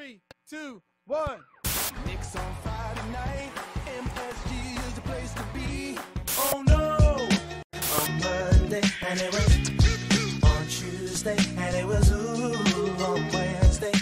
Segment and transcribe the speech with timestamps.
[0.00, 1.40] Three, two, one.
[2.06, 3.50] Knicks on Friday night.
[3.98, 5.98] MSG is the place to be.
[6.38, 7.28] Oh no!
[8.00, 9.58] On Monday, and it was
[10.42, 12.54] on Tuesday, and it was ooh
[13.04, 13.92] on Wednesday.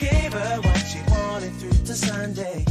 [0.00, 2.64] Gave her what she wanted through to Sunday.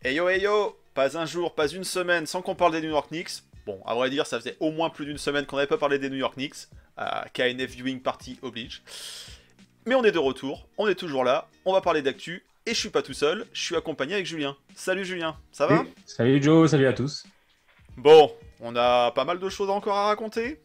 [0.00, 2.88] Hey yo hey yo Pas un jour, pas une semaine sans qu'on parle des New
[2.88, 3.44] York Knicks.
[3.68, 5.98] Bon, à vrai dire, ça faisait au moins plus d'une semaine qu'on n'avait pas parlé
[5.98, 6.68] des New York Knicks.
[6.98, 8.82] Euh, KNF Viewing Party oblige.
[9.84, 12.46] Mais on est de retour, on est toujours là, on va parler d'actu.
[12.64, 14.56] Et je suis pas tout seul, je suis accompagné avec Julien.
[14.74, 15.84] Salut Julien, ça va?
[16.06, 17.26] Salut Joe, salut à tous.
[17.98, 20.62] Bon, on a pas mal de choses encore à raconter.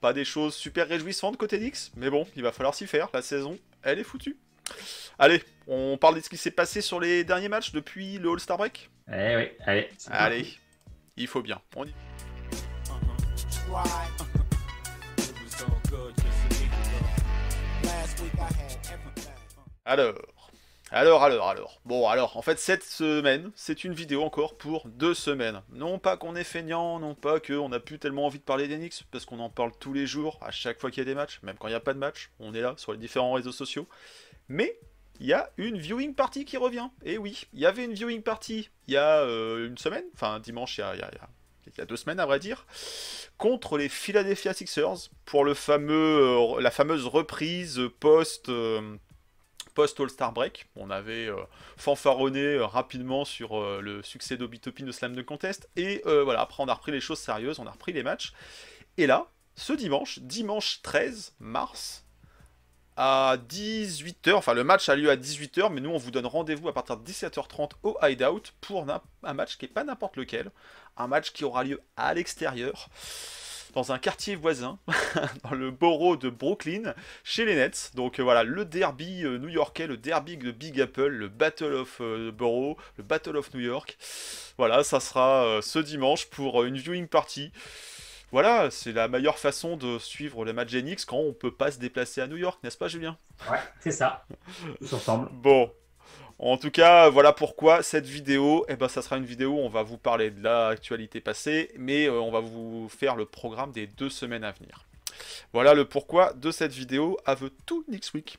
[0.00, 3.08] Pas des choses super réjouissantes côté Knicks, mais bon, il va falloir s'y faire.
[3.12, 4.36] La saison, elle est foutue.
[5.18, 8.56] Allez, on parle de ce qui s'est passé sur les derniers matchs depuis le All-Star
[8.56, 8.88] Break?
[9.12, 9.88] Eh oui, allez.
[10.12, 10.59] Allez.
[11.20, 11.60] Il faut bien.
[11.76, 11.94] On y- a.
[19.84, 20.14] Alors,
[20.92, 21.80] alors, alors, alors.
[21.84, 25.62] Bon, alors, en fait, cette semaine, c'est une vidéo encore pour deux semaines.
[25.70, 29.04] Non pas qu'on est feignant, non pas qu'on n'a plus tellement envie de parler d'Enix,
[29.10, 31.40] parce qu'on en parle tous les jours, à chaque fois qu'il y a des matchs,
[31.42, 33.52] même quand il n'y a pas de match, on est là sur les différents réseaux
[33.52, 33.88] sociaux.
[34.48, 34.78] Mais
[35.20, 36.88] il y a une viewing party qui revient.
[37.04, 40.40] Et oui, il y avait une viewing party il y a euh, une semaine, enfin
[40.40, 42.66] dimanche, il y a, deux semaines à vrai dire,
[43.38, 48.48] contre les Philadelphia Sixers pour euh, la fameuse reprise post.
[48.48, 48.96] euh,
[50.34, 50.66] Break.
[50.74, 51.30] On avait
[51.76, 55.70] fanfaronné rapidement sur le succès d'Obi Toppin de Slam Dunk Contest.
[55.76, 58.32] Et voilà, après on a repris les choses sérieuses, on a repris les matchs.
[58.98, 62.04] Et là, ce dimanche, dimanche 13 mars,
[63.02, 66.68] à 18h, enfin le match a lieu à 18h, mais nous on vous donne rendez-vous
[66.68, 68.86] à partir de 17h30 au Hideout pour
[69.22, 70.50] un, match qui est pas n'importe lequel.
[70.98, 72.90] Un match qui aura lieu à l'extérieur,
[73.72, 74.78] dans un quartier voisin,
[75.44, 76.92] dans le borough de Brooklyn
[77.24, 77.92] chez les Nets.
[77.94, 82.02] Donc euh, voilà, le derby euh, new-yorkais, le derby de Big Apple, le Battle of
[82.02, 83.96] euh, Borough, le Battle of New York.
[84.58, 87.50] Voilà, ça sera euh, ce dimanche pour une viewing party.
[88.32, 91.78] Voilà, c'est la meilleure façon de suivre les matchs Genix quand on peut pas se
[91.78, 93.18] déplacer à New York, n'est-ce pas Julien?
[93.50, 94.24] Ouais, c'est ça.
[94.78, 95.28] Tous ensemble.
[95.32, 95.72] Bon.
[96.38, 99.68] En tout cas, voilà pourquoi cette vidéo, eh ben, ça sera une vidéo où on
[99.68, 103.86] va vous parler de l'actualité passée, mais euh, on va vous faire le programme des
[103.86, 104.86] deux semaines à venir.
[105.52, 108.38] Voilà le pourquoi de cette vidéo The Tout Next Week.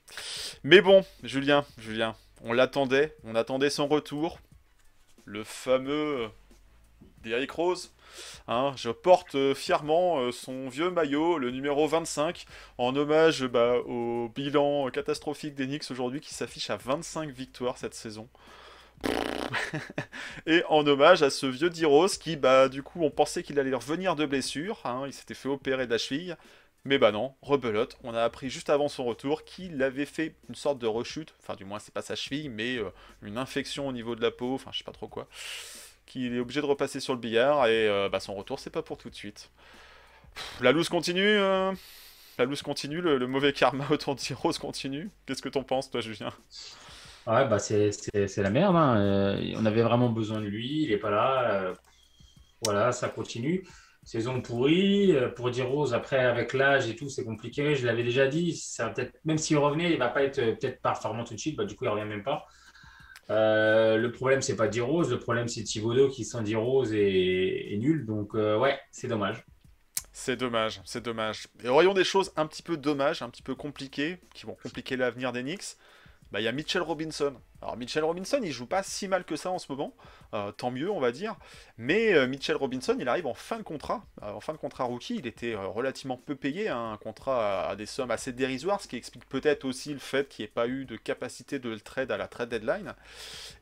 [0.63, 4.39] Mais bon, Julien, Julien, on l'attendait, on attendait son retour.
[5.25, 6.29] Le fameux
[7.21, 7.91] Derrick Rose.
[8.47, 12.45] Hein, je porte euh, fièrement euh, son vieux maillot, le numéro 25,
[12.77, 17.95] en hommage bah, au bilan catastrophique des Knicks aujourd'hui qui s'affiche à 25 victoires cette
[17.95, 18.27] saison.
[20.45, 23.73] Et en hommage à ce vieux D-Rose qui, bah, du coup, on pensait qu'il allait
[23.73, 24.79] revenir de blessure.
[24.85, 26.37] hein, il s'était fait opérer de la cheville.
[26.83, 27.97] Mais bah non, rebelote.
[28.03, 31.35] On a appris juste avant son retour qu'il avait fait une sorte de rechute.
[31.39, 32.89] Enfin, du moins, c'est pas sa cheville, mais euh,
[33.21, 34.55] une infection au niveau de la peau.
[34.55, 35.27] Enfin, je sais pas trop quoi.
[36.05, 37.67] Qu'il est obligé de repasser sur le billard.
[37.67, 39.51] Et euh, bah, son retour, c'est pas pour tout de suite.
[40.61, 41.21] La loose continue.
[41.39, 41.73] euh,
[42.37, 43.01] La loose continue.
[43.01, 45.11] Le, mauvais karma autour de D-Rose continue.
[45.25, 46.31] Qu'est-ce que t'en penses, toi, Julien?
[47.27, 47.91] Ouais, bah c'est
[48.37, 48.75] la merde.
[48.75, 48.97] hein.
[48.99, 50.83] Euh, on avait vraiment besoin de lui.
[50.83, 51.73] Il est pas là.
[52.61, 53.67] Voilà, ça continue.
[54.03, 55.13] Saison pourrie.
[55.35, 57.75] Pour dire Rose, après, avec l'âge et tout, c'est compliqué.
[57.75, 58.55] Je l'avais déjà dit.
[58.55, 61.57] Ça peut-être, même s'il revenait, il va pas être peut-être performant tout de suite.
[61.57, 62.45] Bah, du coup, il revient même pas.
[63.29, 65.09] Euh, le problème, c'est pas D-Rose.
[65.09, 68.05] Le problème, c'est Thibodeau qui, sans D-Rose, est, est nul.
[68.05, 69.45] Donc, euh, ouais, c'est dommage.
[70.13, 71.47] C'est dommage, c'est dommage.
[71.63, 74.97] Et voyons des choses un petit peu dommages, un petit peu compliquées, qui vont compliquer
[74.97, 75.77] l'avenir des Knicks.
[76.31, 77.35] Bah, il y a Mitchell Robinson.
[77.61, 79.93] Alors Mitchell Robinson, il joue pas si mal que ça en ce moment,
[80.33, 81.35] Euh, tant mieux on va dire.
[81.77, 84.85] Mais euh, Mitchell Robinson, il arrive en fin de contrat, Euh, en fin de contrat
[84.85, 85.17] rookie.
[85.17, 88.95] Il était relativement peu payé, hein, un contrat à, des sommes assez dérisoires, ce qui
[88.95, 92.11] explique peut-être aussi le fait qu'il n'y ait pas eu de capacité de le trade
[92.11, 92.93] à la trade deadline.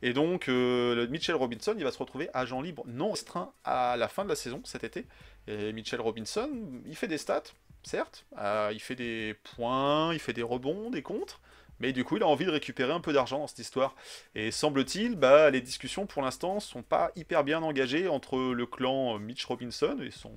[0.02, 4.24] Et donc Mitchell Robinson, il va se retrouver agent libre non restreint à la fin
[4.24, 5.06] de la saison cet été.
[5.48, 6.50] Et Mitchell Robinson,
[6.86, 7.42] il fait des stats,
[7.82, 8.26] certes,
[8.72, 11.40] il fait des points, il fait des rebonds, des contres,
[11.80, 13.94] mais du coup il a envie de récupérer un peu d'argent dans cette histoire.
[14.34, 19.18] Et semble-t-il, bah, les discussions pour l'instant sont pas hyper bien engagées entre le clan
[19.18, 20.32] Mitch Robinson et son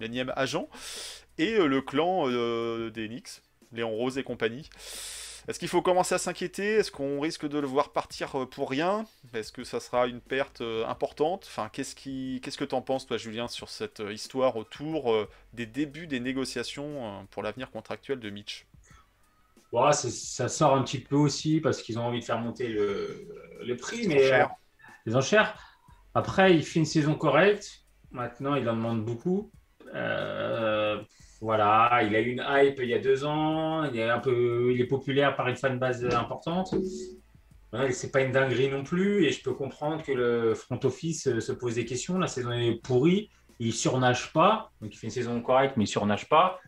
[0.00, 0.68] énième agent,
[1.38, 3.42] et euh, le clan euh, des Knicks,
[3.72, 4.68] Léon Rose et compagnie.
[5.46, 6.76] Est-ce qu'il faut commencer à s'inquiéter?
[6.76, 9.04] Est-ce qu'on risque de le voir partir euh, pour rien?
[9.34, 11.44] Est-ce que ça sera une perte importante?
[11.46, 15.14] Enfin, qu'est-ce qui, qu'est-ce que t'en penses, toi, Julien, sur cette histoire autour
[15.52, 18.64] des débuts des négociations pour l'avenir contractuel de Mitch?
[19.92, 23.28] Ça sort un petit peu aussi parce qu'ils ont envie de faire monter le,
[23.64, 24.50] le prix, Les mais enchères.
[24.50, 25.54] euh, les enchères.
[26.14, 27.82] Après, il fait une saison correcte.
[28.10, 29.50] Maintenant, il en demande beaucoup.
[29.94, 31.02] Euh,
[31.40, 34.72] Voilà, il a eu une hype il y a deux ans, il est un peu,
[34.72, 36.74] il est populaire par une fanbase importante.
[37.90, 41.40] C'est pas une dinguerie non plus, et je peux comprendre que le front office euh,
[41.40, 42.18] se pose des questions.
[42.18, 45.88] La saison est pourrie, il surnage pas, donc il fait une saison correcte, mais il
[45.88, 46.60] surnage pas.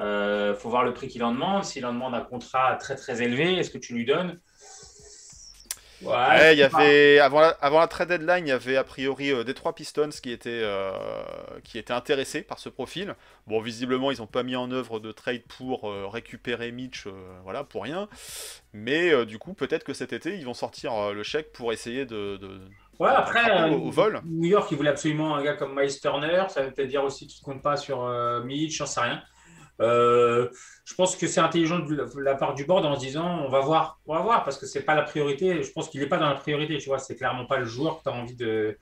[0.00, 1.64] Euh, faut voir le prix qu'il en demande.
[1.64, 4.40] S'il en demande un contrat très très élevé, est-ce que tu lui donnes?
[6.02, 9.30] Ouais, il y avait avant la, avant la trade deadline, il y avait a priori
[9.32, 10.92] euh, des trois Pistons qui étaient euh,
[11.62, 13.14] qui étaient intéressés par ce profil.
[13.46, 17.06] Bon, visiblement, ils n'ont pas mis en œuvre de trade pour euh, récupérer Mitch,
[17.44, 18.08] voilà, pour rien.
[18.72, 22.38] Mais du coup, peut-être que cet été, ils vont sortir le chèque pour essayer de,
[22.38, 22.62] de-
[22.98, 24.22] Ouais, après, Au- au vol.
[24.24, 26.44] New York, il voulait absolument un gars comme Miles Turner.
[26.48, 28.06] Ça veut peut-être dire aussi qu'il ne compte pas sur
[28.46, 29.22] Mitch, j'en sais rien.
[29.80, 30.48] Euh,
[30.84, 33.60] je pense que c'est intelligent de la, part du board en se disant on va
[33.60, 35.62] voir, on va voir, parce que c'est pas la priorité.
[35.62, 36.98] Je pense qu'il n'est pas dans la priorité, tu vois.
[36.98, 38.76] C'est clairement pas le joueur que tu as envie de.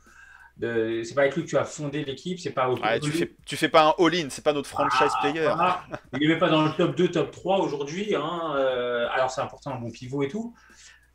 [0.56, 1.02] de...
[1.04, 3.56] C'est pas avec lui que tu as fondé l'équipe, c'est pas Ouais, tu fais tu
[3.56, 5.44] fais pas un all-in, c'est pas notre franchise Ah, player.
[5.44, 5.84] voilà.
[6.20, 8.14] Il n'est pas dans le top 2, top 3 aujourd'hui.
[8.16, 8.54] hein.
[8.56, 10.54] Euh, alors, c'est important, un bon pivot et tout.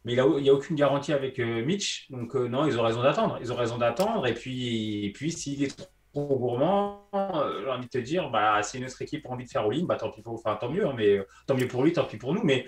[0.06, 2.08] Mais il n'y a, aucune garantie avec euh, Mitch.
[2.10, 3.38] Donc, euh, non, ils ont raison d'attendre.
[3.42, 4.28] Ils ont raison d'attendre.
[4.28, 8.62] Et puis, et puis s'il est trop gourmand, euh, j'ai envie de te dire, bah,
[8.64, 10.70] si une autre équipe a envie de faire all-in, bah, tant, pis pour, enfin, tant
[10.70, 10.86] mieux.
[10.88, 12.44] hein, mais, euh, tant mieux pour lui, tant pis pour nous.
[12.44, 12.66] Mais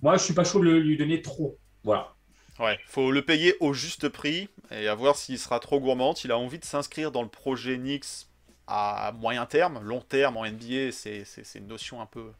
[0.00, 1.58] moi, je suis pas chaud de lui donner trop.
[1.84, 2.14] Voilà.
[2.58, 6.14] Ouais, faut le payer au juste prix et à voir s'il sera trop gourmand.
[6.24, 8.26] Il a envie de s'inscrire dans le projet Knicks
[8.66, 11.24] à moyen terme, long terme en NBA, c'est
[11.56, 12.30] une notion un peu,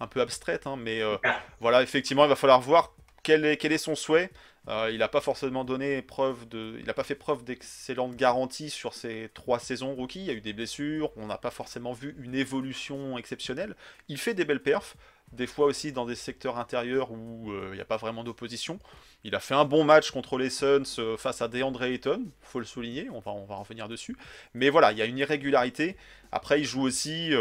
[0.00, 1.40] un peu abstraite, hein, mais euh, Ah.
[1.60, 4.30] voilà, effectivement, il va falloir voir quel est, quel est son souhait.
[4.68, 8.92] Euh, il n'a pas forcément donné preuve de, il pas fait preuve d'excellente garantie sur
[8.92, 10.20] ses trois saisons rookie.
[10.20, 13.74] Il y a eu des blessures, on n'a pas forcément vu une évolution exceptionnelle.
[14.08, 14.96] Il fait des belles perfs,
[15.32, 18.78] des fois aussi dans des secteurs intérieurs où euh, il n'y a pas vraiment d'opposition.
[19.24, 22.58] Il a fait un bon match contre les Suns euh, face à DeAndre Ayton, faut
[22.58, 24.16] le souligner, on va, on va revenir dessus.
[24.52, 25.96] Mais voilà, il y a une irrégularité.
[26.32, 27.32] Après, il joue aussi,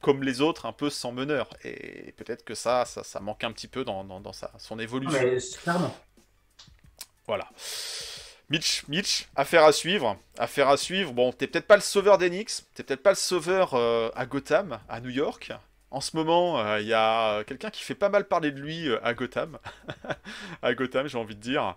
[0.00, 1.50] comme les autres, un peu sans meneur.
[1.64, 5.20] Et peut-être que ça, ça, manque un petit peu dans, dans, sa, son évolution.
[5.22, 5.94] Mais, clairement.
[7.26, 7.48] Voilà.
[8.48, 10.16] Mitch, Mitch, affaire à suivre.
[10.38, 11.12] Affaire à suivre.
[11.12, 14.78] Bon, t'es peut-être pas le sauveur d'Enix, t'es peut-être pas le sauveur euh, à Gotham,
[14.88, 15.52] à New York.
[15.90, 18.88] En ce moment, euh, il y a quelqu'un qui fait pas mal parler de lui
[18.88, 19.58] euh, à Gotham.
[20.62, 21.76] à Gotham, j'ai envie de dire.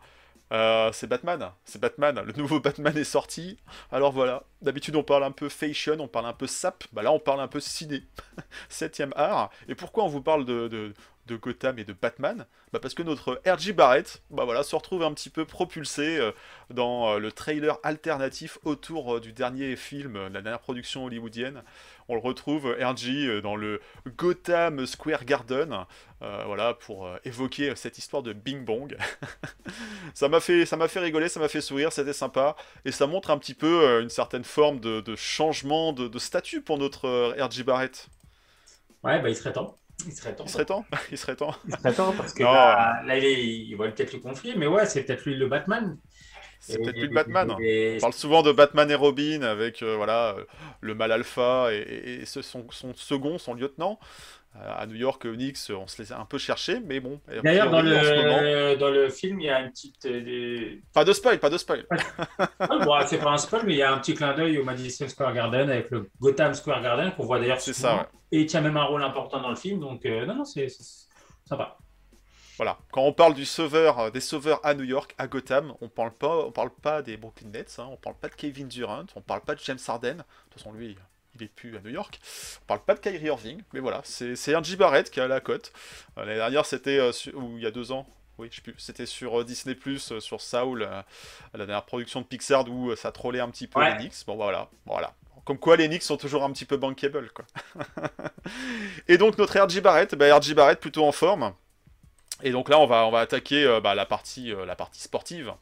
[0.52, 1.52] Euh, c'est Batman.
[1.64, 2.22] C'est Batman.
[2.26, 3.58] Le nouveau Batman est sorti.
[3.92, 4.44] Alors voilà.
[4.62, 6.84] D'habitude, on parle un peu fashion, on parle un peu sap.
[6.92, 8.04] Bah là, on parle un peu ciné.
[8.70, 9.52] Septième art.
[9.68, 10.94] Et pourquoi on vous parle de,
[11.30, 15.04] de Gotham et de Batman bah Parce que notre RJ Barrett bah voilà, se retrouve
[15.04, 16.32] un petit peu propulsé euh,
[16.72, 21.64] dans euh, le trailer alternatif autour euh, du dernier film, euh, la dernière production hollywoodienne.
[22.08, 23.82] On le retrouve, euh, dans le
[24.18, 25.86] Gotham Square Garden,
[26.20, 28.98] voilà, pour évoquer cette histoire de Bing Bong.
[30.16, 33.38] ça m'a fait, fait rigoler, ça m'a fait sourire, c'était sympa, et ça montre un
[33.38, 38.10] petit peu une certaine forme de, de changement de, de statut pour notre RJ Barrett.
[39.04, 39.78] Ouais, bah, il serait temps.
[40.06, 40.46] Il serait temps.
[40.46, 41.56] Il serait temps, il serait temps.
[41.68, 42.52] Il serait temps parce que Non.
[42.54, 45.48] là, là, il, est- il va peut-être le confier, mais ouais, c'est peut-être lui le
[45.48, 45.98] Batman.
[46.62, 47.56] C'est peut-être plus le Batman.
[47.62, 50.44] et- On parle souvent de Batman et Robin avec euh, voilà euh,
[50.82, 53.98] le mal alpha et, et- et ce- son, son second, son lieutenant.
[54.56, 57.22] À New York, Knicks, on se a un peu cherchés, mais bon.
[57.28, 60.04] a D'ailleurs, dans moment- le, dans le film, il y a une petite.
[60.06, 61.86] euh, des- Pas de spoil, pas de spoil.
[62.60, 65.08] Bon, c'est pas un spoil, mais il y a un petit clin d'œil au Madison
[65.08, 68.02] Square Garden avec le Gotham Square Garden qu'on voit d'ailleurs C'est ça, ouais.
[68.32, 70.68] Et il tient même un rôle important dans le film, donc euh, non, non, c'est
[70.68, 70.84] c'est
[71.48, 71.78] sympa.
[72.58, 72.78] Voilà.
[72.92, 76.12] Quand on parle du sauveur, euh, des sauveurs à New York, à Gotham, on parle
[76.12, 79.22] pas, on parle pas des Brooklyn Nets, hein, on parle pas de Kevin Durant, on
[79.22, 80.18] parle pas de James Harden.
[80.18, 80.98] De toute façon, lui,
[81.40, 82.20] il est plus à New York.
[82.64, 85.72] On parle pas de Kyrie Irving, mais voilà, c'est RJ Barrett qui a la cote.
[86.18, 88.06] Euh, L'année dernière, c'était euh, ou il y a deux ans.
[88.38, 88.76] Oui, je sais plus.
[88.78, 91.02] C'était sur euh, Disney Plus, sur Saul, euh,
[91.54, 93.92] la dernière production de Pixar où euh, ça trollait un petit peu Ouais.
[93.92, 94.26] les Knicks.
[94.26, 95.14] Bon, voilà, voilà.
[95.46, 97.46] Comme quoi, les Knicks sont toujours un petit peu bankable, quoi.
[99.08, 101.54] Et donc notre RJ Barrett, bah, Barrett plutôt en forme.
[102.42, 105.02] Et donc là, on va, on va attaquer euh, bah, la, partie, euh, la partie
[105.02, 105.54] sportive.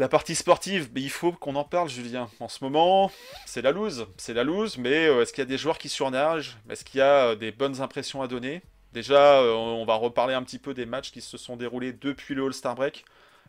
[0.00, 2.28] La partie sportive, il faut qu'on en parle, Julien.
[2.40, 3.12] En ce moment,
[3.46, 4.08] c'est la loose.
[4.16, 6.58] C'est la loose, mais euh, est-ce qu'il y a des joueurs qui surnagent?
[6.68, 8.62] Est-ce qu'il y a euh, des bonnes impressions à donner?
[8.92, 12.34] Déjà, euh, on va reparler un petit peu des matchs qui se sont déroulés depuis
[12.34, 13.04] le All-Star Break.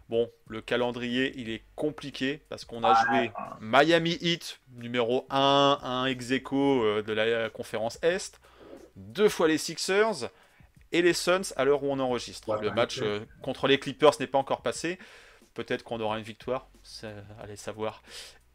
[0.07, 6.05] Bon, le calendrier, il est compliqué parce qu'on a joué Miami Heat, numéro 1, un
[6.05, 8.39] ex aequo, de la conférence Est,
[8.95, 10.29] deux fois les Sixers
[10.91, 12.55] et les Suns à l'heure où on enregistre.
[12.61, 13.01] Le bah, match
[13.41, 14.99] contre les Clippers n'est pas encore passé.
[15.55, 16.67] Peut-être qu'on aura une victoire,
[17.41, 18.03] allez savoir.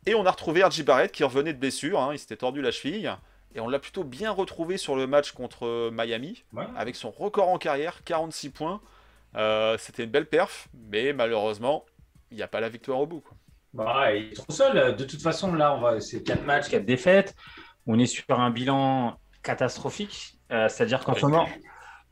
[0.07, 2.71] Et on a retrouvé RJ Barrett qui revenait de blessure, hein, il s'était tordu la
[2.71, 3.13] cheville.
[3.55, 6.67] Et on l'a plutôt bien retrouvé sur le match contre Miami, Ouais.
[6.77, 8.81] avec son record en carrière, 46 points.
[9.35, 11.85] Euh, C'était une belle perf, mais malheureusement,
[12.31, 13.21] il n'y a pas la victoire au bout.
[13.21, 13.37] quoi.
[13.73, 14.95] Bah, il est trop seul.
[14.97, 16.01] De toute façon, là, on va...
[16.01, 17.35] c'est 4 matchs, 4 défaites.
[17.87, 20.39] on est sur un bilan catastrophique.
[20.53, 21.49] Euh, C'est-à-dire qu'en ce moment,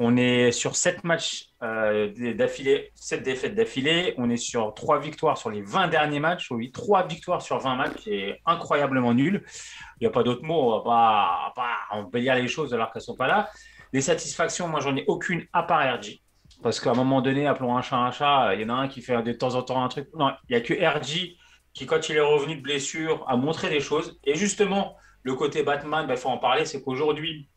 [0.00, 4.14] on est sur 7 matchs euh, d'affilée, 7 défaites d'affilée.
[4.16, 6.52] On est sur 3 victoires sur les 20 derniers matchs.
[6.52, 9.44] Oui, 3 victoires sur 20 matchs, c'est incroyablement nul.
[10.00, 13.00] Il n'y a pas d'autre mot, on va pas, pas embellir les choses alors qu'elles
[13.00, 13.50] ne sont pas là.
[13.92, 16.20] Les satisfactions, moi, j'en ai aucune à part RG.
[16.62, 18.88] Parce qu'à un moment donné, appelons un chat un chat, il y en a un
[18.88, 20.08] qui fait de temps en temps un truc.
[20.14, 21.36] Non, il n'y a que RG
[21.74, 24.20] qui, quand il est revenu de blessure, a montré des choses.
[24.22, 27.48] Et justement, le côté Batman, il ben, faut en parler, c'est qu'aujourd'hui,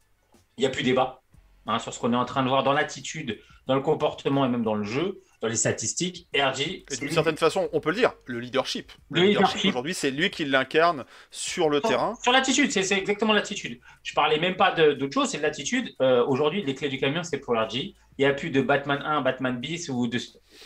[0.57, 1.20] il n'y a plus débat
[1.67, 4.49] hein, sur ce qu'on est en train de voir dans l'attitude, dans le comportement et
[4.49, 6.27] même dans le jeu, dans les statistiques.
[6.35, 8.91] RG, d'une certaine façon, on peut le dire, le leadership.
[9.09, 12.15] Le, leadership, aujourd'hui, c'est lui qui l'incarne sur le terrain.
[12.21, 13.79] Sur l'attitude, c'est exactement l'attitude.
[14.03, 15.93] Je parlais même pas d'autre chose, c'est de l'attitude.
[16.01, 17.95] Euh, aujourd'hui, les clés du camion, c'est pour RG.
[18.17, 20.19] Il n'y a plus de Batman 1, Batman bis ou de...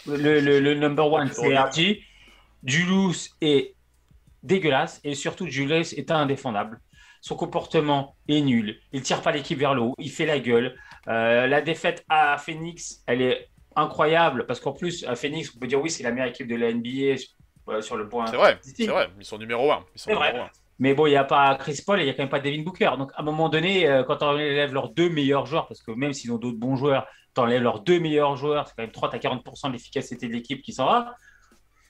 [0.08, 2.00] le, le, number one, c'est RG.
[2.64, 3.76] Julius est
[4.44, 6.82] dégueulasse et surtout Julius est indéfendable.
[7.22, 8.80] Son comportement est nul.
[8.92, 9.96] Il tire pas l'équipe vers le haut.
[9.98, 10.78] Il fait la gueule.
[11.08, 15.68] Euh, la défaite à Phoenix, elle est incroyable parce qu'en plus, à Phoenix, on peut
[15.68, 17.18] dire oui, c'est la meilleure équipe de la NBA
[17.82, 18.28] sur le point.
[18.28, 19.10] C'est vrai, c'est vrai.
[19.20, 19.86] Ils sont numéro 1.
[19.96, 20.34] C'est vrai.
[20.78, 22.42] Mais bon, il n'y a pas Chris Paul et il n'y a quand même pas
[22.42, 22.92] Devin Booker.
[22.98, 25.92] Donc, à un moment donné, euh, quand on enlève leurs deux meilleurs joueurs, parce que
[25.92, 28.92] même s'ils ont d'autres bons joueurs, tu enlèves leurs deux meilleurs joueurs, c'est quand même
[28.92, 31.16] 30 à 40% de l'efficacité de l'équipe qui s'en va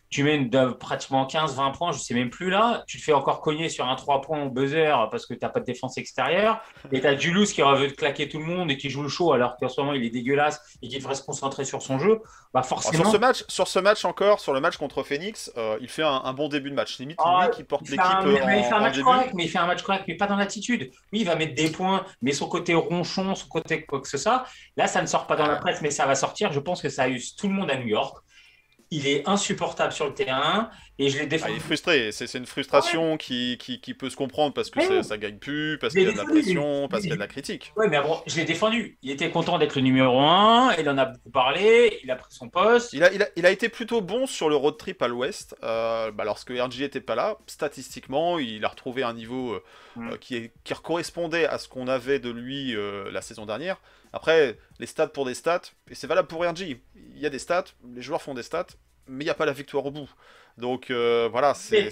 [0.10, 2.84] tu mets pratiquement 15-20 points, je ne sais même plus là.
[2.88, 5.50] Tu te fais encore cogner sur un 3 points au buzzer parce que tu n'as
[5.50, 6.62] pas de défense extérieure.
[6.92, 9.10] Et tu as Julius qui veut te claquer tout le monde et qui joue le
[9.10, 12.00] show alors qu'en ce moment il est dégueulasse et qui devrait se concentrer sur son
[12.00, 12.22] jeu.
[12.54, 13.04] Bah forcément...
[13.04, 16.04] sur, ce match, sur ce match encore, sur le match contre Phoenix, euh, il fait
[16.04, 17.00] un, bon début de match.
[17.00, 18.06] Limite, ah, lui qui porte l'équipe.
[18.26, 20.92] Il fait un match correct, mais il fait un match correct, mais pas dans l'attitude.
[21.12, 24.18] Oui, il va mettre des points, mais son côté ronchon, son côté quoi que ce
[24.18, 24.46] soit,
[24.78, 26.52] là ça ne sort pas dans la presse, mais ça va sortir.
[26.52, 28.25] Je pense que ça a eu tout le monde à New York
[28.92, 31.52] il est insupportable sur le terrain et je l'ai défendu.
[31.52, 35.04] Ah, il est frustré, c'est une frustration qui, qui, peut se comprendre parce que ça,
[35.04, 37.22] ça, gagne plus, parce qu'il y a de la pression, parce qu'il y a de
[37.22, 37.74] la critique.
[37.76, 38.98] Oui, mais bon, je l'ai défendu.
[39.02, 42.34] Il était content d'être le numéro 1, il en a beaucoup parlé, il a pris
[42.34, 42.94] son poste.
[42.94, 45.56] Il a, il a, il a été plutôt bon sur le road trip à l'ouest.
[45.64, 49.64] Euh, bah, lorsque RG était pas là, statistiquement, il a retrouvé un niveau euh,
[49.96, 50.10] mm.
[50.12, 52.76] euh, qui, est, qui correspondait à ce qu'on avait de lui
[53.12, 53.82] la saison dernière.
[54.14, 56.80] Après, les stats pour des stats, et c'est valable pour RG.
[56.96, 58.68] Il y a des stats, les joueurs font des stats,
[59.08, 60.10] mais il n'y a pas la victoire au bout.
[60.58, 61.92] Donc euh, voilà, c'est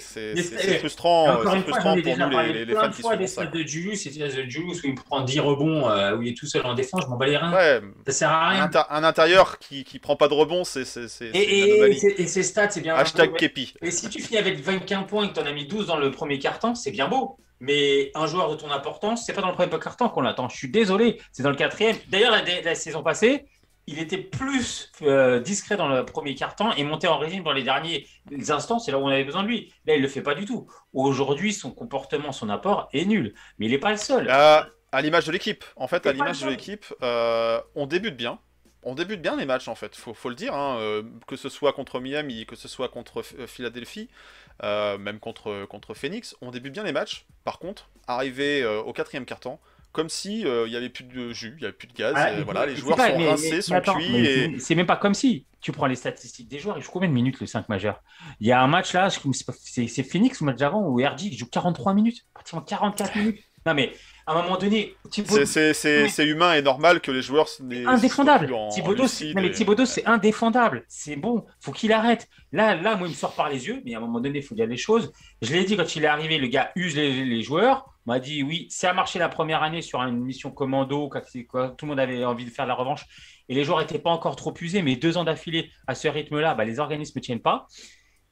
[0.78, 4.82] frustrant, frustrant pour nous les, les, fans qui des stats de Julius, c'est de Julius
[4.82, 7.16] où il prend 10 rebonds, euh, où il est tout seul en défense, je m'en
[7.16, 7.52] bats les reins.
[7.52, 8.70] Ouais, ça sert à rien.
[8.88, 10.84] Un, intérieur qui, qui prend pas de rebonds, c'est
[11.20, 12.94] et, et, et, ses stats, c'est bien.
[12.94, 13.74] Hashtag Kepi.
[13.82, 15.98] Et si tu finis avec 25 points et que tu en as mis 12 dans
[15.98, 17.36] le premier quart-temps, c'est bien beau.
[17.60, 20.48] Mais un joueur de ton importance, c'est pas dans le premier quart-temps qu'on l'attend.
[20.48, 21.96] Je suis désolé, c'est dans le quatrième.
[22.08, 23.46] D'ailleurs, la, saison passée,
[23.86, 27.62] il était plus euh, discret dans le premier quart-temps et monté en régime dans les
[27.62, 28.06] derniers
[28.48, 28.78] instants.
[28.78, 29.72] C'est là où on avait besoin de lui.
[29.86, 30.66] Là, il le fait pas du tout.
[30.92, 33.34] Aujourd'hui, son comportement, son apport est nul.
[33.58, 34.30] Mais il n'est pas le seul.
[34.30, 34.70] à
[35.02, 35.64] l'image de l'équipe.
[35.76, 38.38] En fait, à l'image de l'équipe, euh, on débute bien.
[38.86, 40.76] On débute bien les matchs en fait, faut, faut le dire, hein.
[40.78, 44.10] euh, que ce soit contre Miami, que ce soit contre Philadelphie,
[44.62, 47.24] même contre, contre Phoenix, on débute bien les matchs.
[47.44, 49.58] Par contre, arrivé au quatrième quart-temps,
[49.94, 52.12] comme si il euh, y avait plus de jus, il y avait plus de gaz.
[52.16, 54.26] Ah, voilà, les joueurs sont rincés, sont cuits.
[54.26, 54.58] Et...
[54.58, 55.46] C'est même pas comme si.
[55.60, 58.02] Tu prends les statistiques des joueurs, ils jouent combien de minutes le 5 majeur?
[58.38, 61.94] Il y a un match là, c'est Phoenix ou match d'avant où RG joue 43
[61.94, 63.40] minutes, pratiquement 44 minutes.
[63.64, 63.94] Non mais
[64.26, 67.46] à un moment donné, c'est humain et normal que les joueurs
[67.86, 68.54] indéfendable.
[69.34, 70.84] Mais Thibodeau, c'est indéfendable.
[70.88, 72.28] C'est bon, faut qu'il arrête.
[72.52, 74.44] Là, là, moi, il me sort par les yeux, mais à un moment donné, il
[74.44, 75.12] faut dire les choses.
[75.42, 77.93] Je l'ai dit quand il est arrivé, le gars use les, joueurs.
[78.06, 81.22] M'a dit oui, ça a marché la première année sur une mission commando, quand,
[81.76, 83.06] tout le monde avait envie de faire la revanche
[83.48, 86.54] et les joueurs n'étaient pas encore trop usés, mais deux ans d'affilée à ce rythme-là,
[86.54, 87.66] bah, les organismes ne tiennent pas.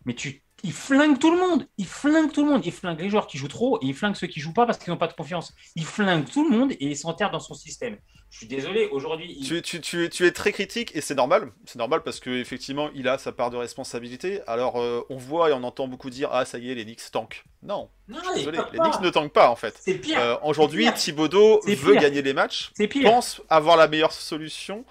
[0.04, 1.66] Mais tu il flingue tout le monde.
[1.78, 2.64] Il flingue tout le monde.
[2.64, 4.78] Il flingue les joueurs qui jouent trop et il flingue ceux qui jouent pas parce
[4.78, 5.54] qu'ils n'ont pas de confiance.
[5.74, 7.96] Il flingue tout le monde et il s'enterre dans son système.
[8.30, 9.38] Je suis désolé, aujourd'hui.
[9.62, 11.52] Tu, es très critique et c'est normal.
[11.66, 14.40] C'est normal parce qu'effectivement, il a sa part de responsabilité.
[14.46, 17.10] Alors, euh, on voit et on entend beaucoup dire Ah, ça y est, les Knicks
[17.10, 17.44] tankent.
[17.62, 17.90] Non.
[18.08, 19.74] non désolé, les Knicks ne tankent pas en fait.
[19.78, 20.18] C'est pire.
[20.18, 22.70] Euh, aujourd'hui, Thibodeau veut gagner les matchs.
[22.74, 23.10] C'est pire.
[23.10, 24.84] Pense avoir la meilleure solution.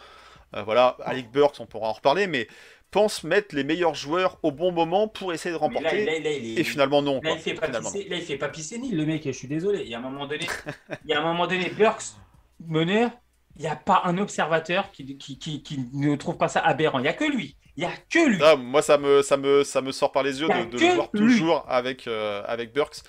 [0.55, 2.47] Euh, voilà, Alec Burks, on pourra en reparler, mais
[2.91, 6.57] pense mettre les meilleurs joueurs au bon moment pour essayer de remporter.
[6.57, 7.21] et finalement, non.
[7.23, 9.47] Là, il fait pas pisser, là, il fait pas pisser ni le mec, je suis
[9.47, 9.81] désolé.
[9.83, 10.45] Il y a un moment donné,
[11.05, 12.03] il y a un moment donné, Burks,
[12.67, 13.11] meneur,
[13.55, 16.99] il n'y a pas un observateur qui, qui, qui, ne trouve pas ça aberrant.
[16.99, 17.55] Il n'y a que lui.
[17.77, 18.39] Il n'y a que lui.
[18.43, 21.09] Ah, moi, ça me, ça, me, ça me sort par les yeux de, le voir
[21.11, 23.01] toujours avec, euh, avec Burks.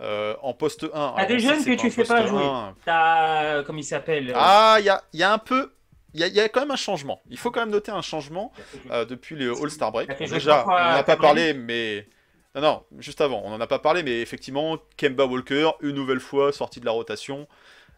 [0.00, 1.14] Euh, en poste 1.
[1.16, 2.44] T'as des jeunes que tu fais pas jouer.
[2.84, 5.72] T'as, comme il s'appelle Ah, il y a, y a un peu,
[6.14, 7.22] il y, a quand même un changement.
[7.28, 8.52] Il faut quand même noter un changement
[8.90, 10.18] euh, depuis le All-Star Break.
[10.18, 12.06] Déjà, on n'a pas parlé, mais
[12.54, 16.20] Non, non, juste avant, on n'en a pas parlé, mais effectivement, Kemba Walker, une nouvelle
[16.20, 17.46] fois sorti de la rotation.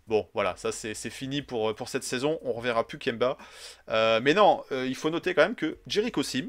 [0.09, 3.39] Bon, voilà, ça c'est c'est fini pour, pour cette saison, on reverra plus Kemba.
[3.89, 6.49] Euh, mais non, euh, il faut noter quand même que Jericho Sim,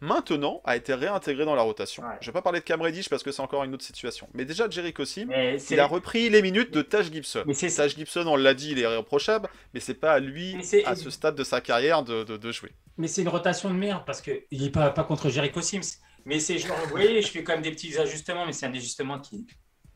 [0.00, 2.02] maintenant, a été réintégré dans la rotation.
[2.02, 2.14] Ouais.
[2.20, 4.28] Je vais pas parler de Cam Reddish parce que c'est encore une autre situation.
[4.34, 7.44] Mais déjà, Jericho Sim, Mais c'est- il a repris les minutes de Taj Gibson.
[7.46, 10.56] Mais c'est- Taj Gibson, on l'a dit, il est irréprochable, mais c'est pas à lui,
[10.84, 12.72] à ce stade de sa carrière, de, de- de jouer.
[12.98, 15.98] Mais c'est une rotation de merde parce que il est pas, pas contre Jericho Sims.
[16.24, 18.72] Mais c'est genre, vous voyez, je fais quand même des petits ajustements, mais c'est un
[18.74, 19.46] ajustement qui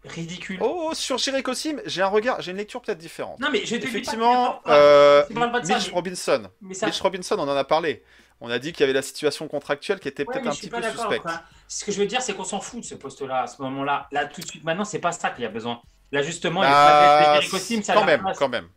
[0.05, 0.59] est ridicule.
[0.63, 3.39] Oh, sur Jericho Sim, j'ai un regard, j'ai une lecture peut-être différente.
[3.41, 6.43] Non, mais pas Effectivement, qu'il pas- euh, pas Mitch mais- Robinson.
[6.61, 8.03] mais ça- Mitch Robinson, on en a parlé.
[8.41, 10.69] On a dit qu'il y avait la situation contractuelle qui était Ouais, peut-être un petit
[10.71, 11.27] peu suspecte.
[11.69, 14.09] ce que je veux dire, c'est qu'on s'en fout de ce poste-là, à ce moment-là.
[14.13, 15.81] Là, tout de suite, maintenant, c'est pas ça qu'il y a besoin.
[16.13, 18.39] L'ajustement, il est Bah, Sims, ça quand même, place.
[18.39, 18.69] quand même.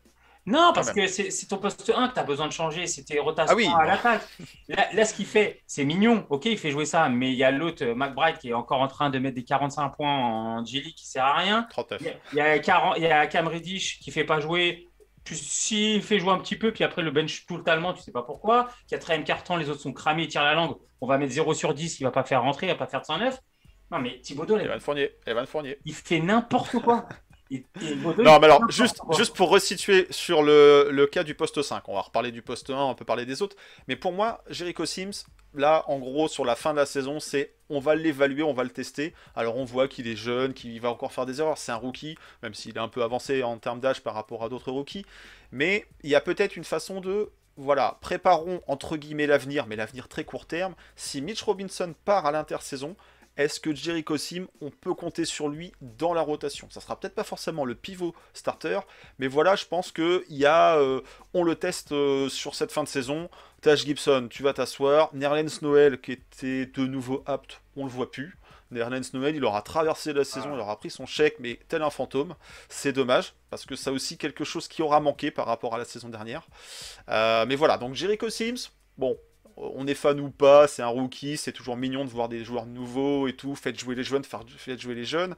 [0.45, 2.85] Non, parce que c'est ton poste 1 que tu as besoin de changer.
[2.85, 3.69] C'était rotation Ah oui.
[3.79, 4.21] à l'attaque.
[4.67, 6.25] Là, là, ce qu'il fait, c'est mignon.
[6.29, 8.81] Ok, il fait jouer ça, mais il y a l'autre, euh, McBride, qui est encore
[8.81, 11.65] en train de mettre des 45 points en G-League qui sert à rien.
[11.69, 12.01] 39.
[12.01, 14.41] Il y a- il y a, 40 il y a Cam Reddish qui fait pas
[14.41, 14.89] jouer.
[15.23, 18.23] Tu- S'il fait jouer un petit peu, puis après le bench temps, tu sais pas
[18.23, 18.67] pourquoi.
[18.89, 20.75] Quatrième carton, les autres sont cramés, ils tirent la langue.
[21.01, 23.01] On va mettre 0 sur 10, il va pas faire rentrer, il va pas faire
[23.01, 23.39] de 109.
[23.91, 25.11] Non, mais Thibaudot, Evan Fournier.
[25.25, 25.77] Evan Fournier.
[25.85, 27.07] il fait n'importe quoi.
[27.51, 29.15] Non, mais alors, juste, quoi.
[29.15, 32.69] juste pour resituer sur le, le cas du poste 5, on va reparler du poste
[32.71, 33.55] 1, on peut parler des autres.
[33.87, 37.53] Mais pour moi, Jericho Sims, là, en gros, sur la fin de la saison, c'est
[37.69, 39.13] on va l'évaluer, on va le tester.
[39.35, 41.57] Alors, on voit qu'il est jeune, qu'il va encore faire des erreurs.
[41.57, 44.49] C'est un rookie, même s'il est un peu avancé en termes d'âge par rapport à
[44.49, 45.05] d'autres rookies.
[45.51, 47.31] Mais il y a peut-être une façon de.
[47.55, 50.73] Voilà, préparons entre guillemets l'avenir, mais l'avenir très court terme.
[50.95, 52.95] Si Mitch Robinson part à l'intersaison,
[53.35, 56.67] est-ce que Jericho Sim, on peut compter sur lui dans la rotation?
[56.69, 58.79] Ça sera peut-être pas forcément le pivot starter,
[59.17, 61.01] mais voilà, je pense que y euh,
[61.33, 63.29] on le teste euh, sur cette fin de saison.
[63.63, 65.09] Taj Gibson, tu vas t'asseoir.
[65.13, 68.37] Nerlens Noël, qui était de nouveau apte, on le voit plus.
[68.71, 70.55] Nerlens Noël, il aura traversé la saison, Ah.
[70.55, 72.35] il aura pris son chèque, mais tel un fantôme.
[72.67, 75.85] C'est dommage, parce que ça aussi quelque chose qui aura manqué par rapport à la
[75.85, 76.45] saison dernière.
[77.07, 79.17] Euh, mais voilà, donc Jericho Sims, bon,
[79.55, 82.65] on est fan ou pas, c'est un rookie, c'est toujours mignon de voir des joueurs
[82.65, 84.25] nouveaux et tout, faites jouer les jeunes,
[84.57, 85.37] faites jouer les jeunes.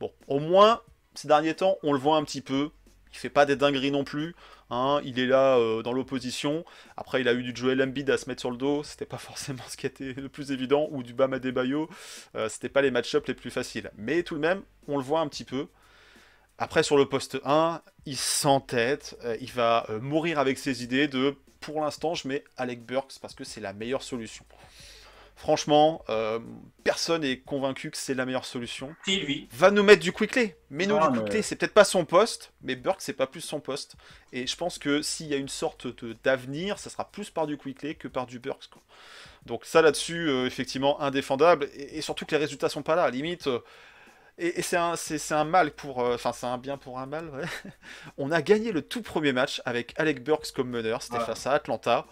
[0.00, 0.82] Bon, au moins,
[1.14, 2.70] ces derniers temps, on le voit un petit peu.
[3.12, 4.34] Il fait pas des dingueries non plus.
[4.70, 6.64] Hein, il est là euh, dans l'opposition.
[6.96, 8.82] Après, il a eu du Joel Embiid à se mettre sur le dos.
[8.82, 10.88] C'était pas forcément ce qui était le plus évident.
[10.92, 11.88] Ou du Bam Adebayo.
[12.36, 13.90] Euh, C'était pas les match-ups les plus faciles.
[13.96, 15.68] Mais tout de même, on le voit un petit peu.
[16.58, 19.16] Après, sur le poste 1, il s'entête.
[19.24, 23.34] euh, il va mourir avec ses idées de pour l'instant, je mets Alec Burks parce
[23.34, 24.44] que c'est la meilleure solution.
[25.38, 26.38] Franchement, euh,
[26.82, 28.96] personne n'est convaincu que c'est la meilleure solution.
[29.04, 29.48] C'est lui.
[29.52, 30.56] Va nous mettre du Quickley.
[30.70, 33.42] Mais nous, du mais- Quickley, c'est peut-être pas son poste, mais Burks, c'est pas plus
[33.42, 33.96] son poste.
[34.32, 35.86] Et je pense que s'il y a une sorte
[36.24, 38.68] d'avenir, ça sera plus par du Quickley que par du Burks.
[38.72, 38.80] quoi.
[39.44, 41.68] Donc ça là-dessus, euh, effectivement, indéfendable.
[41.74, 43.10] Et, et surtout que les résultats sont pas là.
[43.10, 43.60] Limite, euh,
[44.38, 46.00] et, et c'est un, mal pour...
[46.02, 47.44] euh, Enfin, c'est un bien pour un mal, ouais.
[48.16, 51.02] On a gagné le tout premier match avec Alec Burks comme meneur.
[51.02, 51.24] C'était Ouais.
[51.26, 52.06] face à Atlanta.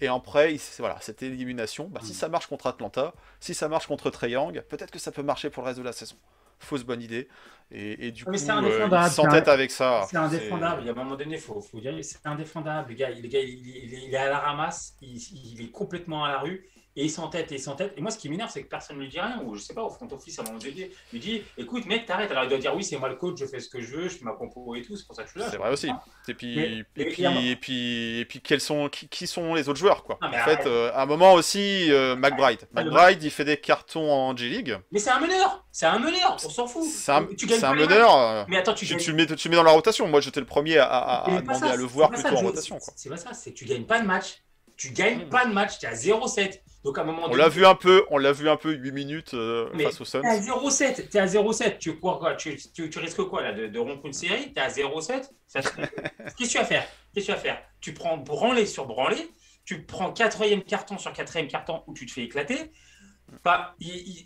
[0.00, 1.88] Et après, il- voilà, c'était l'élimination.
[1.88, 2.14] Bah, Si Mm.
[2.14, 5.50] ça marche contre Atlanta, si ça marche contre Trae Young, peut-être que ça peut marcher
[5.50, 6.16] pour le reste de la saison.
[6.58, 7.28] Fausse bonne idée.
[7.70, 10.06] Et, et du Mais coup, c'est euh, il s'entête avec ça.
[10.08, 10.82] C'est indéfendable.
[10.82, 12.90] Il y a un moment donné, il faut, faut dire, c'est indéfendable.
[12.90, 15.16] Le gars, il, le gars, il, il est- il est à la ramasse, il,
[15.54, 16.66] il est complètement à la rue
[17.00, 17.94] et il s'entête et il s'entête.
[17.96, 19.40] Et moi, ce qui m'énerve, c'est que personne ne lui dit rien.
[19.44, 22.04] Ou je sais pas, au front office, à un moment donné, lui dit écoute, mec,
[22.04, 22.30] t'arrêtes.
[22.30, 24.08] Alors il doit dire oui, c'est moi le coach, je fais ce que je veux,
[24.08, 24.96] je fais ma compo et tout.
[24.96, 25.46] C'est pour ça que je suis là.
[25.50, 25.88] C'est vrai aussi.
[26.28, 29.68] Et puis, Mais- et puis, et puis, et puis, quels sont, qui, qui sont les
[29.70, 30.18] autres joueurs quoi?
[30.20, 32.68] Non, En fait, euh, à un moment aussi, euh, McBride.
[32.76, 34.76] Ah, McBride, il fait des cartons en G-League.
[34.92, 38.14] Mais c'est un meneur C'est un meneur On s'en fout C'est un, Tu un meneur.
[38.14, 40.06] euh, Mais attends, tu Tu, tu le mets, tu le mets dans la rotation.
[40.06, 42.78] Moi, j'étais le premier à, demander ça, à le voir ça plutôt que en rotation.
[42.94, 44.42] C'est pas ça, c'est que tu gagnes pas de match.
[44.76, 46.62] Tu gagnes pas de match, tu es à 0-7.
[46.84, 48.92] Donc à un moment On l'a vu un peu, on l'a vu un peu 8
[48.92, 50.22] minutes euh, Mais face aux Suns.
[50.22, 53.52] T'es à 0-7, t'es à 0-7, tu, cours quoi tu, tu, tu risques quoi là
[53.52, 54.52] de, de rompre une série?
[54.54, 55.60] T'es à 0-7 Ça-
[56.38, 56.86] Qu'est-ce que tu vas faire?
[57.14, 57.62] Qu'est-ce que tu vas faire?
[57.80, 59.28] Tu prends branlé sur branlé,
[59.64, 62.72] tu prends quatrième carton sur quatrième carton où tu te fais éclater.
[63.44, 64.24] Bah, Qu'est-ce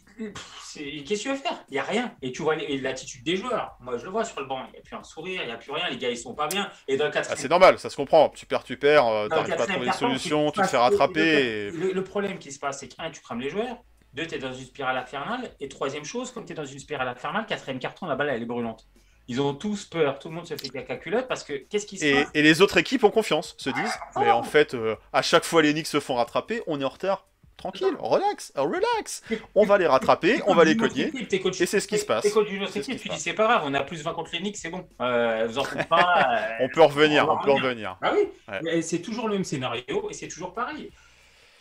[1.05, 2.15] que tu vas faire Il n'y a rien.
[2.23, 3.77] Et tu vois l'attitude des joueurs.
[3.81, 4.65] Moi, je le vois sur le banc.
[4.69, 5.89] Il n'y a plus un sourire, il n'y a plus rien.
[5.89, 6.71] Les gars, ils sont pas bien.
[6.89, 8.29] Et dans le Ah, c'est normal, ça se comprend.
[8.31, 10.67] Tu perds, tu perds, euh, Dans le t'arrives pas à trouver des solutions, tu te
[10.67, 11.21] fais rattraper.
[11.21, 13.79] et- Le, le problème qui se passe, c'est que, un, tu crames les joueurs.
[14.15, 15.51] Deux, tu es dans une spirale infernale.
[15.61, 18.43] Et troisième chose, comme tu es dans une spirale infernale, quatrième carton, la balle, elle
[18.43, 18.87] est brûlante.
[19.27, 20.19] Ils ont tous peur.
[20.19, 22.31] Tout le monde se fait caca culotte parce que qu'est-ce qui se Et, passe?
[22.35, 23.99] et les autres équipes ont confiance, se disent.
[24.15, 26.85] Ah, Mais en fait, euh, à chaque fois les Knicks se font rattraper, on est
[26.85, 27.27] en retard.
[27.65, 29.23] Tranquille, relax, euh, relax.
[29.55, 31.11] On va les rattraper, on va les cogner.
[31.31, 32.23] Et c'est ce qui se passe.
[32.23, 34.87] Tu dis c'est pas grave, on a plus 20 contre les Knicks, c'est bon.
[35.01, 36.27] Euh, vous en faites pas.
[36.61, 37.97] euh, On peut revenir, on on peut revenir.
[38.03, 40.91] Ah oui, c'est toujours le même scénario et c'est toujours pareil.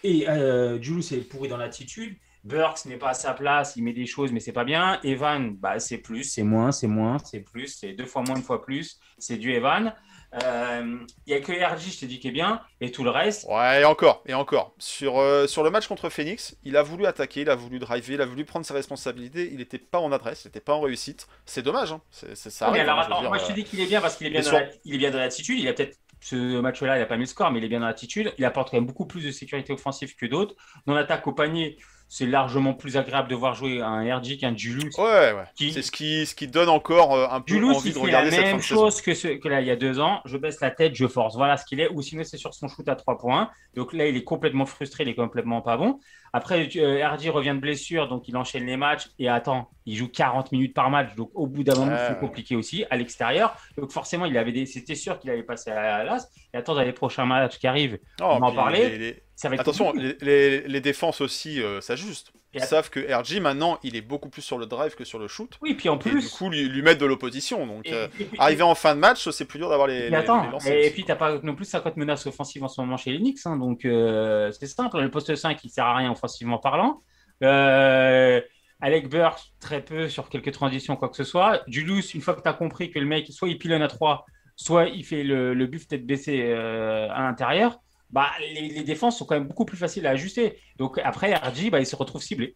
[0.03, 2.17] Et euh, Julius est pourri dans l'attitude.
[2.43, 4.99] Burks n'est pas à sa place, il met des choses, mais c'est pas bien.
[5.03, 8.43] Evan, bah, c'est plus, c'est moins, c'est moins, c'est plus, c'est deux fois moins, une
[8.43, 8.99] fois plus.
[9.17, 9.95] C'est du Evan.
[10.41, 13.09] Euh, Il n'y a que RJ, je t'ai dit, qui est bien, et tout le
[13.09, 13.45] reste.
[13.49, 14.73] Ouais, et encore, et encore.
[14.79, 18.15] Sur, euh, sur le match contre Phoenix, il a voulu attaquer, il a voulu driver,
[18.15, 19.49] il a voulu prendre ses responsabilités.
[19.51, 21.27] Il n'était pas en adresse, il n'était pas en réussite.
[21.45, 22.01] C'est dommage, hein.
[22.09, 24.15] c'est, ça alors, hein, je dire, moi je te euh, dis qu'il est bien parce
[24.17, 24.59] qu'il est bien, dans sûr.
[24.59, 25.59] la- il est bien dans l'attitude.
[25.59, 27.79] Il a peut-être ce match-là, il n'a pas mis le score, mais il est bien
[27.81, 28.33] dans l'attitude.
[28.37, 30.55] Il apporte quand même beaucoup plus de sécurité offensive que d'autres.
[30.87, 31.77] Dans l'attaque au panier,
[32.15, 34.95] c'est largement plus agréable de voir jouer un RJ qu'un Julius.
[34.99, 35.45] Ouais, ouais.
[35.55, 37.97] Qui- C'est ce qui, ce qui donne encore euh, un peu Julius, envie il de
[37.97, 40.21] la regarder cette fin même chose que, ce, que là, il y a deux ans.
[40.25, 41.35] Je baisse la tête, je force.
[41.35, 41.89] Voilà ce qu'il est.
[41.89, 43.49] Ou sinon, c'est sur son shoot à trois points.
[43.75, 45.99] Donc là, il est complètement frustré, il est complètement pas bon.
[46.35, 49.07] Après, euh, RJ revient de blessure, donc il enchaîne les matchs.
[49.19, 51.13] Et attends, il joue 40 minutes par match.
[51.15, 53.55] Donc au bout d'un moment, c'est compliqué aussi à l'extérieur.
[53.77, 54.65] Donc forcément, il avait des...
[54.65, 56.27] c'était sûr qu'il allait passer à l'as.
[56.53, 58.89] Et attends, dans les prochains matchs qui arrivent, Non, on va en parler.
[58.89, 62.33] les- les- ça va être Attention, les défenses aussi euh, s'ajustent.
[62.53, 65.27] Ils savent que RG maintenant, il est beaucoup plus sur le drive que sur le
[65.27, 65.57] shoot.
[65.61, 66.29] Oui, puis en Et du plus.
[66.29, 67.65] coup, lui, lui mettre de l'opposition.
[67.65, 69.95] Donc, et- euh, et puis- arriver en fin de match, c'est plus dur d'avoir les,
[70.05, 72.67] Et les, attends, les lancers et, puis t'as pas non plus 50 menaces offensives en
[72.67, 74.99] ce moment chez Knicks, hein, donc euh, c'est simple.
[74.99, 77.01] Le poste 5, il sert à rien offensivement parlant.
[77.43, 78.41] Euh,
[78.81, 81.61] Alec Burks, très peu sur quelques transitions, quoi que ce soit.
[81.67, 84.25] Julius, une fois que tu as compris que le mec, soit il pilonne à 3,
[84.55, 87.79] soit il fait le, le buff tête baissée euh, à l'intérieur,
[88.13, 90.57] bah, les, les défenses sont quand même beaucoup plus faciles à ajuster.
[90.77, 92.55] Donc après, RJ, bah, il se retrouve ciblé.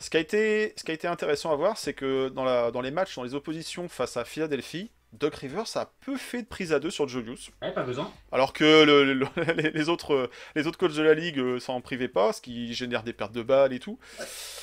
[0.00, 2.72] Ce qui a été, ce qui a été intéressant à voir, c'est que dans, la,
[2.72, 6.46] dans les matchs, dans les oppositions face à Philadelphie, Doc Rivers a peu fait de
[6.48, 7.50] prise à deux sur Julius.
[7.60, 8.10] Ouais, pas besoin.
[8.32, 11.80] Alors que le- le- les, les autres, les autres coachs de la ligue euh, s'en
[11.82, 13.98] privaient pas, ce qui génère des pertes de balles et tout.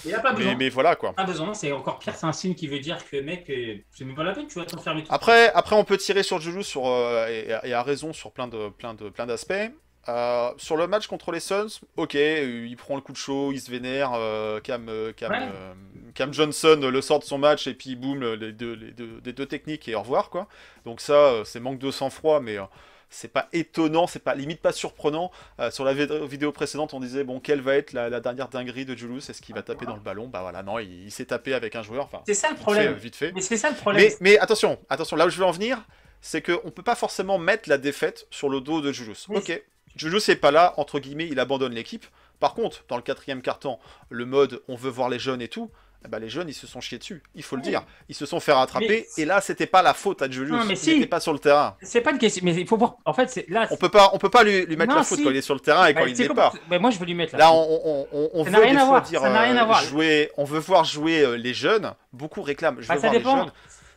[0.05, 0.53] Il a pas besoin.
[0.53, 1.13] Mais, mais voilà quoi.
[1.13, 4.05] Pas besoin, c'est encore pire, c'est un signe qui veut dire que mec, euh, c'est
[4.05, 6.65] même pas la peine, tu vas t'enfermer tout Après, après, on peut tirer sur Julius
[6.65, 9.53] sur, euh, et, et à raison sur plein de, plein de, plein d'aspects.
[10.09, 13.59] Euh, sur le match contre les Suns, ok, il prend le coup de chaud, il
[13.61, 15.37] se vénère, euh, Cam, euh, Cam, Ouais.
[15.41, 15.73] euh,
[16.15, 19.21] Cam Johnson le sort de son match et puis boum, le- les deux, les deux,
[19.23, 20.47] les deux techniques et au revoir quoi.
[20.85, 22.57] Donc ça, c'est manque de sang-froid, mais
[23.11, 25.31] c'est pas étonnant, c'est pas limite pas surprenant.
[25.71, 28.85] Sur la vid- vidéo précédente, on disait bon, quelle va être la, la dernière dinguerie
[28.85, 29.29] de Julius?
[29.29, 30.27] Est-ce qu'il va taper dans le ballon?
[30.27, 32.61] Bah voilà, non, il, il s'est tapé avec un joueur, enfin, C'est ça le fait,
[32.61, 32.93] problème.
[32.93, 33.31] vite fait.
[33.33, 34.01] Mais c'est ça le problème.
[34.03, 35.79] Mais, mais attention, attention, là où je veux en venir,
[36.21, 39.27] c'est qu'on peut pas forcément mettre la défaite sur le dos de Julius.
[39.29, 39.37] Oui.
[39.37, 39.63] Ok,
[39.95, 42.05] Julius n'est pas là, entre guillemets, il abandonne l'équipe.
[42.39, 45.69] Par contre, dans le quatrième quart-temps, le mode on veut voir les jeunes et tout,
[46.05, 47.67] eh ben, les jeunes ils se sont chiés dessus, il faut le Oui.
[47.69, 47.83] dire.
[48.07, 50.63] Ils se sont fait rattraper, Mais- et là c'était pas la faute à Julius, Non,
[50.63, 51.75] mais il n'était pas sur le terrain.
[51.81, 52.95] C'est pas une question, mais il faut voir.
[53.03, 53.67] En fait, c'est là.
[53.71, 55.23] On peut pas, on peut pas lui, lui mettre Non, la faute si.
[55.25, 56.53] quand il est sur le terrain et bah, quand il c'est n'est pas.
[56.69, 57.57] bah, moi, je veux lui mettre la Là, faute.
[58.33, 59.83] on, veut n'a rien des à fois voir, dire ça n'a rien à voir.
[59.83, 61.93] jouer, on veut voir jouer euh, les jeunes.
[62.13, 62.77] Beaucoup réclament.
[62.79, 63.37] Je veux Bah, ça voir les dépend.
[63.39, 63.51] jeunes.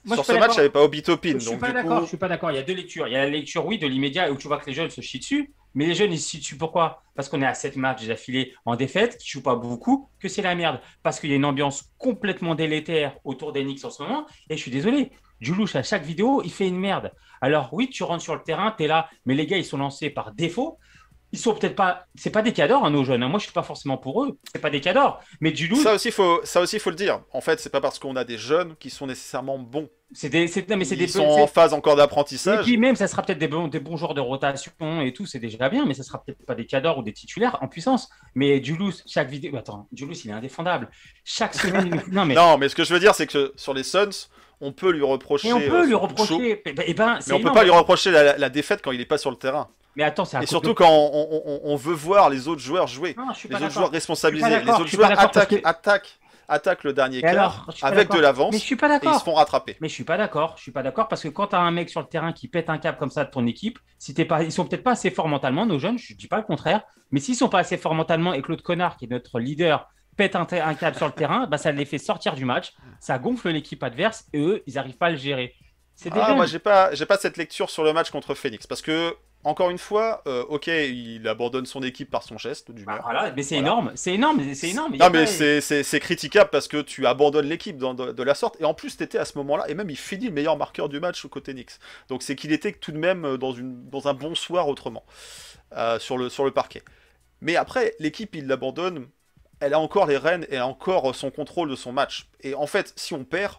[0.05, 1.99] Moi, sur ce match, il n'y avait pas Obitopin, Je suis donc pas d'accord.
[1.99, 2.51] coup, Je suis pas d'accord.
[2.51, 3.07] Il y a deux lectures.
[3.07, 5.01] Il y a la lecture, oui, de l'immédiat où tu vois que les jeunes se
[5.01, 5.53] chient dessus.
[5.75, 7.03] Mais les jeunes, ils se dessus pourquoi?
[7.15, 10.43] Parce qu'on est à 7 matchs d'affilée en défaite, qui jouent pas beaucoup, que c'est
[10.43, 10.81] la merde.
[11.03, 14.27] Parce qu'il y a une ambiance complètement délétère autour Knicks en ce moment.
[14.51, 17.13] Et je suis désolé, Julouche, à chaque vidéo, il fait une merde.
[17.41, 19.77] Alors oui, tu rentres sur le terrain, tu es là, mais les gars, ils sont
[19.77, 20.79] lancés par défaut.
[21.35, 22.07] Ils sont peut-être pas.
[22.15, 23.23] C'est pas des cadors, hein, nos jeunes.
[23.23, 23.29] hein.
[23.29, 24.39] Moi, je suis pas forcément pour eux.
[24.55, 25.21] C'est pas des cadors.
[25.41, 27.21] Mais Julouche, Ça aussi, faut, ça aussi, faut le dire.
[27.33, 29.89] En fait, c'est pas parce qu'on a des jeunes qui sont nécessairement bons.
[30.13, 30.47] c'est des.
[30.47, 32.65] c'est- non, mais c'est Ils sont en phase encore Et d'apprentissage.
[32.67, 35.39] puis même, ça sera peut-être des bons, des bons joueurs de rotation et tout, c'est
[35.39, 38.11] déjà bien, mais ça sera peut-être pas des cadors ou des titulaires en puissance.
[38.35, 40.91] Mais Julius, chaque vidéo, attends, Julius, il est indéfendable.
[41.25, 43.85] Chaque semaine, non mais, Non, mais ce que je veux dire, c'est que sur les
[43.85, 44.29] Suns,
[44.61, 45.49] on peut lui reprocher.
[45.49, 46.63] et on euh, peut lui de chaud, reprocher.
[46.67, 47.55] Eh ben, eh ben, mais on peut énorme.
[47.55, 49.69] pas lui reprocher la, la défaite quand il est pas sur le terrain.
[49.97, 52.61] Mais attends, c'est Et surtout de- quand on, on- on- on veut voir les autres
[52.63, 53.15] joueurs jouer.
[53.19, 54.61] Non, Les autres joueurs responsabilisés.
[54.61, 58.65] Les autres joueurs attaquent, que- attaquent, attaquent le dernier quart avec de l'avance Mais je
[58.65, 59.77] suis pas et ils se font rattraper.
[59.81, 60.55] Mais je suis pas d'accord.
[60.57, 62.49] Je suis pas d'accord parce que quand tu as un mec sur le terrain qui
[62.49, 64.93] pète un câble comme ça de ton équipe, si t'es pas, ils sont peut-être pas
[64.93, 65.99] assez forts mentalement, nos jeunes.
[65.99, 66.83] Je dis pas le contraire.
[67.11, 69.89] Mais s'ils sont pas assez forts mentalement et que l'autre connard qui est notre leader
[70.17, 73.19] pète un, un câble sur le terrain, bah ça les fait sortir du match, ça
[73.19, 75.55] gonfle l'équipe adverse et eux, ils arrivent pas à le gérer.
[75.95, 78.83] C'est Ah, moi j'ai pas, j'ai pas cette lecture sur le match contre Phoenix parce
[78.83, 83.01] que encore une fois, euh, ok, il abandonne son équipe par son geste Bah, d'humeur.
[83.03, 83.69] voilà, mais c'est Voilà.
[83.69, 84.93] énorme, c'est énorme, c'est énorme.
[84.97, 88.65] Non mais pas- c'est- critiquable parce que tu abandonnes l'équipe de, de la sorte et
[88.65, 91.27] en plus t'étais à ce moment-là et même il finit le meilleur marqueur du match
[91.27, 91.73] côté Knicks.
[92.09, 95.05] Donc c'est qu'il était tout de même euh, dans, une, dans un bon soir autrement
[95.77, 96.83] euh, sur, le, sur le parquet.
[97.41, 99.09] Mais après l'équipe il l'abandonne,
[99.61, 102.29] elle a encore les rênes et a encore son contrôle de son match.
[102.43, 103.55] Et en fait si on perd,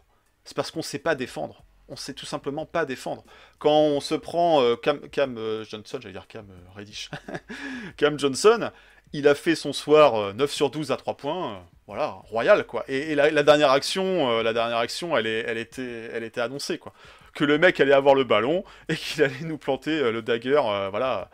[0.45, 1.63] c'est parce qu'on sait pas défendre.
[1.89, 3.23] On sait tout simplement pas défendre.
[3.59, 7.09] Quand on se prend euh, Cam, Cam euh, Johnson, j'allais dire Cam euh, Reddish,
[7.97, 8.71] Cam Johnson,
[9.11, 12.65] il a fait son soir euh, 9 sur 12 à 3 points, euh, voilà, royal
[12.65, 12.83] quoi.
[12.87, 16.77] Et, la, dernière action, euh, la dernière action, elle, est, elle, était, elle était annoncée
[16.77, 16.93] quoi.
[17.35, 20.61] Que le mec allait avoir le ballon et qu'il allait nous planter euh, le dagger,
[20.65, 21.29] euh, voilà.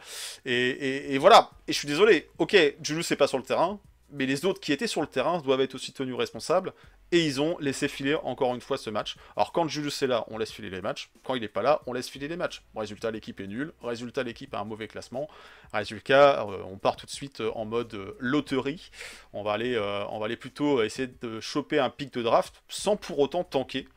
[0.46, 1.52] Et, et- et voilà.
[1.68, 2.28] Et je suis désolé.
[2.40, 3.80] Ok, Julius c'est pas sur le terrain.
[4.12, 6.74] Mais les autres qui étaient sur le terrain doivent être aussi tenus responsables.
[7.12, 9.16] Et ils ont laissé filer encore une fois ce match.
[9.36, 11.10] Alors quand Julius est là, on laisse filer les matchs.
[11.24, 12.62] Quand il n'est pas là, on laisse filer les matchs.
[12.76, 13.74] Résultat, l'équipe est nulle.
[13.82, 15.28] Résultat, l'équipe a un mauvais classement.
[15.74, 18.92] Résultat, euh, on part tout de suite euh, en mode euh, loterie.
[19.34, 19.78] On va, aller,
[20.10, 23.88] on va aller plutôt essayer de choper un pic de draft sans pour autant tanker.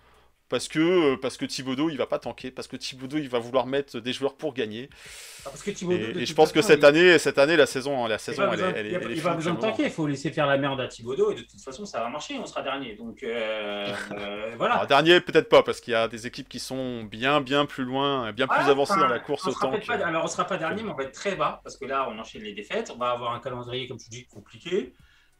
[0.52, 0.78] Parce que,
[1.14, 2.50] euh, parce que Thibodeau, il va pas tanker.
[2.50, 4.90] Parce que Thibodeau, il va vouloir mettre des joueurs pour gagner.
[4.92, 8.06] Ah, Parce que Et, et je pense que cette il- année, cette année, la saison,
[8.06, 10.06] la il saison, il elle est il y a pas besoin de tanker, il faut
[10.06, 12.60] laisser faire la merde à Thibaudot et de toute façon ça va marcher, on sera
[12.62, 12.94] dernier.
[12.96, 14.74] Donc euh, euh, voilà.
[14.74, 17.84] Alors, dernier, peut-être pas, parce qu'il y a des équipes qui sont bien, bien plus
[17.84, 19.86] loin, bien plus avancées enfin, dans la course au tank.
[19.86, 22.08] pas- alors on sera pas dernier, mais on va être très bas parce que là
[22.10, 22.92] on enchaîne les défaites.
[22.94, 24.92] On va avoir un calendrier, comme tu dis, compliqué.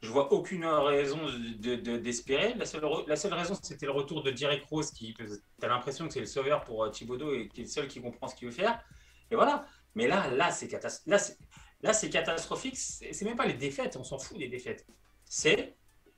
[0.03, 1.17] Je vois aucune raison
[1.59, 2.53] de- de- d'espérer.
[2.55, 5.25] La, seule, la seule raison, c'était le retour de Derek Rose, qui tu
[5.61, 8.01] as l'impression que c'est le sauveur pour euh, Thibodeau et qui est le seul qui
[8.01, 8.79] comprend ce qu'il veut faire.
[9.31, 9.65] Et voilà.
[9.95, 11.17] Mais là, là, c'est catas- là,
[11.81, 12.75] là, c'est catastrophique.
[12.77, 13.95] C'est même pas les défaites.
[13.95, 14.85] On s'en fout des défaites.
[15.25, 15.75] C'est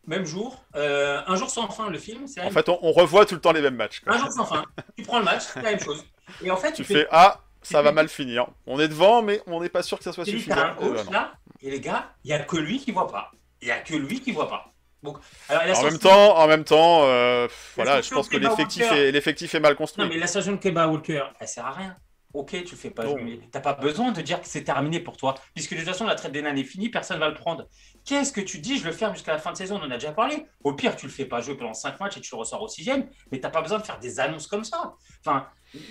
[0.08, 1.90] même jour, euh, un jour sans fin.
[1.90, 4.00] Le film, En même- fait, on, on revoit tout le temps les mêmes matchs.
[4.00, 4.14] quoi.
[4.14, 4.66] un jour sans fin.
[4.98, 6.04] Tu prends le match, c'est la même chose.
[6.44, 8.48] Et en fait, Tu fais- fais Ah, ça tu va mal finir.
[8.66, 10.74] On est devant, mais on n'est pas sûr que ça soit Tu suffisant.
[10.80, 11.04] voilà.
[11.12, 13.32] là, et les gars, il n'y a que lui qui voit pas.
[13.66, 14.72] Il n'y a que lui qui voit pas.
[15.02, 15.18] Donc,
[15.50, 19.08] alors, la En même temps, en même temps, euh, voilà, je pense que l'effectif Walker.
[19.08, 20.04] est, l'effectif est mal construit.
[20.04, 21.96] Non, mais la station de Kemba Walker, elle sert à rien.
[22.36, 23.18] Ok, tu le fais pas Non.
[23.18, 26.06] jouer, t'as pas besoin de dire que c'est terminé pour toi, puisque de toute façon
[26.06, 27.68] la traite des nains est finie, personne va le prendre.
[28.06, 29.96] Qu'est-ce que tu dis Je le fais jusqu'à la fin de saison, on en a
[29.96, 30.46] déjà parlé.
[30.64, 32.68] Au pire, tu le fais pas jouer pendant 5 matchs et tu le ressors au
[32.68, 34.94] sixième, mais t'as pas besoin de faire des annonces comme ça.
[35.26, 35.48] Enfin,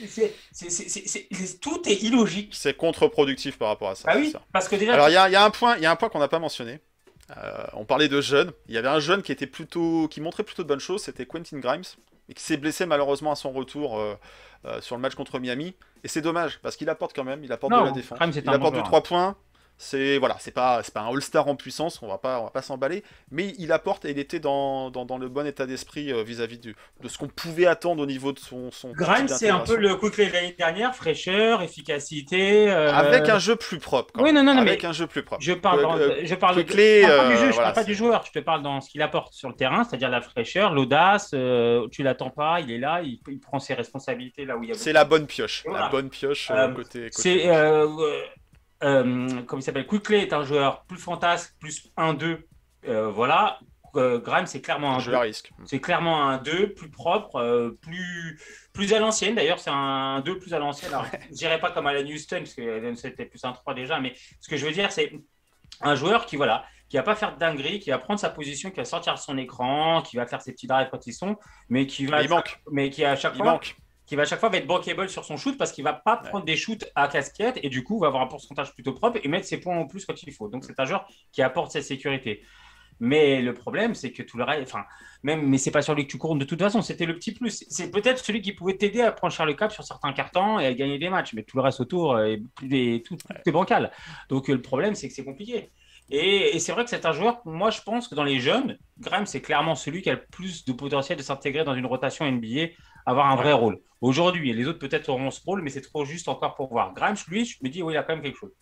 [0.06, 2.52] c'est- c'est- c'est- c'est- c'est- tout est illogique.
[2.54, 4.08] C'est contre-productif par rapport à ça.
[4.10, 4.42] Ah oui, ça.
[4.52, 5.90] parce que déjà, Alors, il y a, il y a un point, il y a
[5.90, 6.80] un point qu'on n'a pas mentionné.
[7.37, 8.52] Euh, on parlait de jeunes.
[8.68, 11.02] Il y avait un jeune qui était plutôt, qui montrait plutôt de bonnes choses.
[11.02, 11.82] C'était Quentin Grimes,
[12.28, 14.14] et qui s'est blessé malheureusement à son retour euh,
[14.66, 15.74] euh, sur le match contre Miami.
[16.02, 17.42] Et c'est dommage parce qu'il apporte quand même.
[17.44, 18.18] Il apporte Non, de la défense.
[18.18, 18.84] Grimes, il apporte bon joueur.
[18.84, 19.37] 3 points.
[19.76, 22.00] C'est voilà, c'est pas, c'est pas un All-Star en puissance.
[22.00, 23.02] On va pas, on va pas s'emballer.
[23.32, 26.58] Mais il apporte et il était dans, dans, dans le bon état d'esprit euh, vis-à-vis
[26.58, 28.70] du- de ce qu'on pouvait attendre au niveau de son.
[28.70, 32.70] son Grimes, c'est un peu le Quickly de l'année dernière, fraîcheur, efficacité.
[32.70, 34.12] euh, Avec un jeu plus propre.
[34.14, 35.42] Quand Oui, non, non, non, Avec mais un jeu plus propre.
[35.42, 37.52] Je parle, dans- Euh, je parle de, Quickly, je parle pas euh, du jeu, je
[37.54, 39.84] voilà, parle pas du joueur, je te parle dans ce qu'il apporte sur le terrain,
[39.84, 43.74] c'est-à-dire la fraîcheur, l'audace, euh, tu l'attends pas, il est là, il, il prend ses
[43.74, 45.62] responsabilités là où il y a C'est la bonne pioche.
[45.66, 45.84] Voilà.
[45.87, 47.10] La bonne pioche euh, Euh, côté.
[47.10, 47.48] côté C'est.
[48.82, 52.38] Euh, comment il s'appelle Quickly est un joueur plus fantasque, plus 1-2,
[52.88, 53.58] euh, voilà.
[53.96, 55.16] Euh, Grimes, c'est clairement un jeu 2.
[55.16, 55.52] à risque.
[55.66, 58.40] C'est clairement un 2 plus propre, euh, plus,
[58.72, 59.37] plus à l'ancienne.
[59.37, 60.92] D'ailleurs, c'est un 2 plus à l'ancienne.
[60.92, 63.74] Alors, Je dirais pas comme Alan Houston, parce que Alan Houston était plus un 3
[63.74, 65.12] déjà, mais ce que je veux dire, c'est
[65.80, 68.70] un joueur qui, voilà, qui va pas faire de dinguerie, qui va prendre sa position,
[68.70, 71.37] qui va sortir son écran, qui va faire ses petits drives quand ils sont,
[71.68, 72.60] mais qui va, il manque.
[72.72, 73.76] mais qui à chaque Il fois, manque.
[74.06, 76.16] Qui va à chaque fois va être bankable sur son shoot parce qu'il va pas
[76.16, 79.28] prendre des shoots à casquette et du coup va avoir un pourcentage plutôt propre et
[79.28, 80.48] mettre ses points en plus quand il faut.
[80.48, 82.42] Donc c'est un joueur qui apporte cette sécurité.
[83.00, 84.84] Mais le problème, c'est que tout le reste, enfin,
[85.24, 86.80] même, mais c'est pas sur lui que tu cours de toute façon.
[86.80, 87.64] C'était le petit plus.
[87.68, 90.74] C'est peut-être celui qui pouvait t'aider à franchir le cap sur certains cartons et à
[90.74, 91.32] gagner des matchs.
[91.34, 93.90] Mais tout le reste autour euh, est, est- tout, tout est bancal.
[94.28, 95.72] Donc euh, le problème, c'est que c'est compliqué.
[96.10, 98.78] Et, et c'est vrai que c'est un joueur, moi je pense que dans les jeunes,
[99.00, 102.30] Graham, c'est clairement celui qui a le plus de potentiel de s'intégrer dans une rotation
[102.30, 102.66] NBA,
[103.06, 103.80] avoir un vrai rôle.
[104.00, 106.92] Aujourd'hui, les autres peut-être auront ce rôle, mais c'est trop juste encore pour voir.
[106.92, 108.52] Grimes, lui, je me dis, oui, il a quand même quelque chose.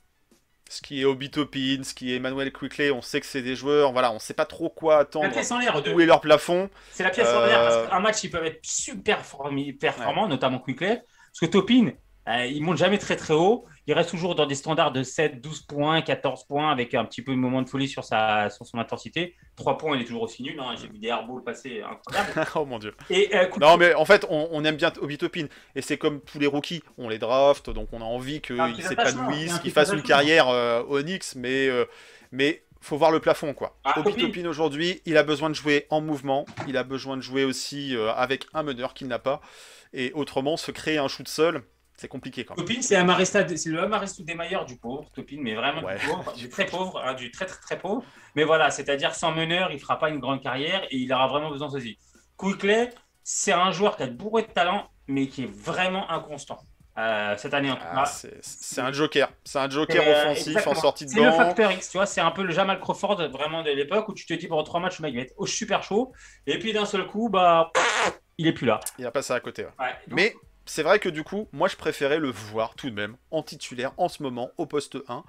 [0.71, 3.57] Ce qui est Obi Toppin, ce qui est Emmanuel Quickly, on sait que c'est des
[3.57, 5.31] joueurs, voilà, on sait pas trop quoi La attendre.
[5.31, 5.93] pièce en l'air, deux.
[5.93, 8.47] Où est leur plafond C'est la pièce en Euh, l'air parce qu'un match, ils peuvent
[8.47, 9.19] être super
[9.81, 10.87] performants, notamment Quickly.
[10.97, 11.91] Parce que Topin,
[12.29, 13.67] euh, il monte jamais très très haut.
[13.89, 17.21] Il reste toujours dans des standards de 7, 12 points, 14 points, avec un petit
[17.21, 19.35] peu de moment de folie sur, sa, sur son intensité.
[19.57, 20.59] 3 points, il est toujours aussi nul.
[20.61, 20.75] hein.
[20.81, 22.47] J'ai vu des airballs passer incroyables.
[22.55, 22.95] Oh mon dieu.
[23.11, 25.47] Et euh, Non, mais en fait, on, on aime bien Obi Toppin.
[25.75, 28.85] Et c'est comme tous les rookies, on les draft, donc on a envie un qu'ils
[28.85, 31.85] s'épanouissent, qu'ils fassent une carrière euh, Knicks, mais, euh,
[32.31, 33.77] mais faut voir le plafond, quoi.
[33.85, 34.27] Ah, Obi Toppin.
[34.27, 37.97] Toppin, aujourd'hui, il a besoin de jouer en mouvement, il a besoin de jouer aussi
[37.97, 39.41] euh, avec un meneur qu'il n'a pas.
[39.93, 41.63] Et autrement, se créer un shoot seul,
[41.97, 42.67] c'est compliqué quand même.
[42.67, 43.43] Topin, c'est le Amarista
[44.25, 45.99] des meilleurs du pauvre, Topin, mais vraiment Ouais.
[45.99, 48.05] du pauvre, du très pauvre, hein, du très très très pauvre.
[48.35, 51.51] Mais voilà, c'est-à-dire sans meneur, il fera pas une grande carrière et il aura vraiment
[51.51, 51.99] besoin de ceci.
[52.37, 52.89] Quickly,
[53.23, 56.59] c'est un joueur qui a bourré de talent, mais qui est vraiment inconstant.
[56.99, 58.05] Euh, cette année en tout Ah, cas.
[58.05, 59.33] c'est c'est un joker.
[59.45, 60.77] C'est un joker Euh, offensif exactement.
[60.77, 61.37] en sortie de C'est le banc.
[61.39, 64.27] facteur X, tu vois, c'est un peu le Jamal Crawford vraiment de l'époque où tu
[64.27, 66.13] te dis pendant trois matchs, le mec va être au super chaud,
[66.47, 67.71] et puis d'un seul coup, bah,
[68.37, 68.79] il est plus là.
[68.99, 69.65] Il a passé à côté.
[69.65, 69.71] ouais.
[69.79, 69.93] Ouais.
[70.07, 70.35] Donc, Mais
[70.67, 73.93] c'est vrai que du coup, moi je préférais le voir tout de même en titulaire
[73.97, 75.25] en ce moment au poste 1.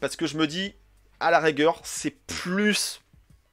[0.00, 0.74] Parce que je me dis,
[1.20, 3.00] à la rigueur, c'est plus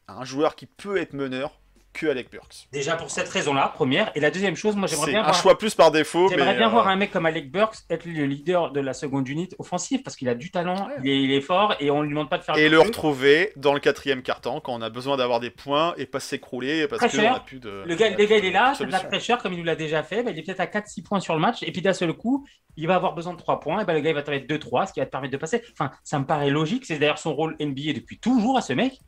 [0.08, 1.59] un joueur qui peut être meneur
[2.00, 2.68] que Alec Burks.
[2.72, 4.12] Déjà pour cette raison-là, première.
[4.16, 5.36] Et la deuxième chose, moi j'aimerais C'est bien un voir.
[5.36, 8.06] choix plus par défaut, mais J'aimerais bien euh, voir un mec comme Alec Burks être
[8.06, 10.94] le leader de la seconde unité offensive parce qu'il a du talent, Ouais.
[11.04, 13.52] il, est, il est fort et on lui demande pas de faire et le retrouver
[13.56, 17.02] dans le quatrième carton quand on a besoin d'avoir des points et pas s'écrouler parce
[17.12, 17.84] qu'on a plus de.
[17.86, 19.76] Le gars, le gars, il est là, c'est de la fraîcheur comme il nous l'a
[19.76, 20.24] déjà fait.
[20.24, 21.64] bah, il est peut-être à 4-6 points sur le match.
[21.64, 22.46] Et puis d'un seul coup,
[22.78, 23.82] il va avoir besoin de 3 points.
[23.82, 25.38] Et ben, le gars, il va te mettre 2-3, ce qui va te permettre de
[25.38, 25.62] passer.
[25.74, 26.86] Enfin, ça me paraît logique.
[26.86, 29.00] C'est d'ailleurs son rôle NBA depuis toujours à ce mec.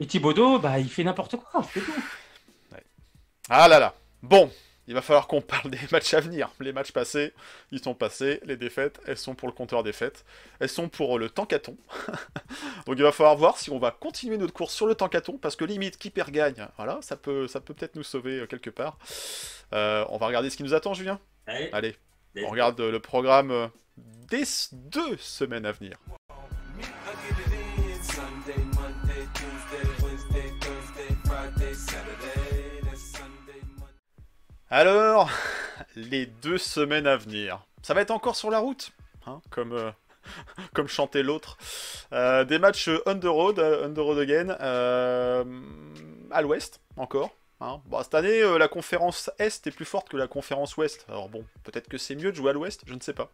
[0.00, 1.66] Et Thibodeau, bah, il fait n'importe quoi.
[1.72, 1.92] C'est tout.
[3.50, 3.94] Ah là là.
[4.22, 4.50] Bon,
[4.86, 6.50] il va falloir qu'on parle des matchs à venir.
[6.60, 7.32] Les matchs passés,
[7.70, 8.40] ils sont passés.
[8.44, 10.24] Les défaites, elles sont pour le compteur défaites.
[10.60, 11.76] Elles sont pour le tankathon.
[12.86, 15.56] Donc il va falloir voir si on va continuer notre course sur le tankathon parce
[15.56, 16.66] que limite qui perd gagne.
[16.76, 18.98] Voilà, ça peut, ça peut peut-être nous sauver euh, quelque part.
[19.72, 21.18] Euh, on va regarder ce qui nous attend, Julien.
[21.46, 21.70] Allez.
[21.72, 21.96] Allez,
[22.42, 25.98] on regarde le programme euh, des deux semaines à venir.
[34.70, 35.30] Alors,
[35.96, 37.60] les deux semaines à venir.
[37.82, 38.92] Ça va être encore sur la route,
[39.26, 39.90] hein, comme, euh,
[40.72, 41.58] comme chantait l'autre.
[42.12, 44.48] Euh, des matchs on the road, euh, on road again,
[46.30, 47.30] à l'ouest encore.
[47.60, 47.82] hein.
[47.84, 51.04] Bon, cette année, la conférence Est est plus forte que la conférence Ouest.
[51.08, 53.30] Alors bon, peut-être que c'est mieux de jouer à l'ouest, je ne sais pas.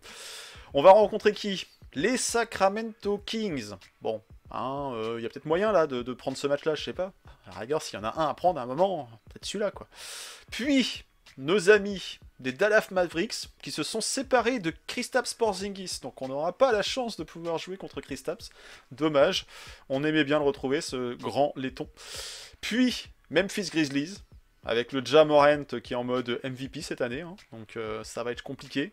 [0.74, 1.66] On va rencontrer qui?
[1.94, 3.70] Les Sacramento Kings.
[4.02, 7.12] Bon, hein, il y a peut-être moyen là de, prendre ce match-là, je sais pas.
[7.46, 9.86] À la s'il y en a un à prendre à un moment, peut-être celui-là quoi.
[10.50, 11.04] Puis,
[11.40, 16.00] nos amis des Dallas Mavericks qui se sont séparés de Kristaps Porzingis.
[16.02, 18.50] Donc on n'aura pas la chance de pouvoir jouer contre Kristaps.
[18.92, 19.46] Dommage.
[19.88, 21.88] On aimait bien le retrouver, ce grand laiton.
[22.60, 24.18] Puis Memphis Grizzlies
[24.64, 27.22] avec le Ja Morant qui est en mode MVP cette année.
[27.22, 27.36] hein.
[27.52, 28.92] Donc euh, ça va être compliqué.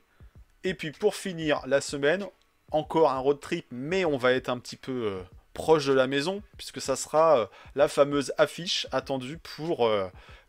[0.63, 2.25] Et puis pour finir la semaine,
[2.71, 5.21] encore un road trip, mais on va être un petit peu euh,
[5.53, 9.89] proche de la maison, puisque ça sera euh, la fameuse affiche attendue pour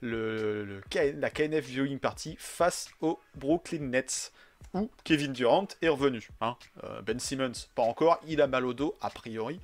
[0.00, 0.80] le,
[1.16, 4.32] la KNF Viewing Party face aux Brooklyn Nets,
[4.74, 6.28] où Kevin Durant est revenu.
[6.42, 6.56] hein.
[6.84, 9.60] Euh, ben Simmons, pas encore, il a mal au dos, a priori.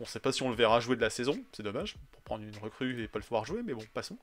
[0.00, 2.22] On ne sait pas si on le verra jouer de la saison, c'est dommage, pour
[2.22, 4.18] prendre une recrue et pas le voir jouer, mais bon, passons.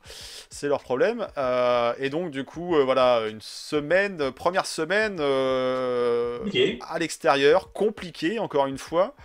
[0.50, 1.26] C'est leur problème.
[1.38, 8.68] Euh, et donc, du coup, euh, voilà, une semaine, première semaine à l'extérieur, compliqué, encore
[8.68, 9.16] une fois.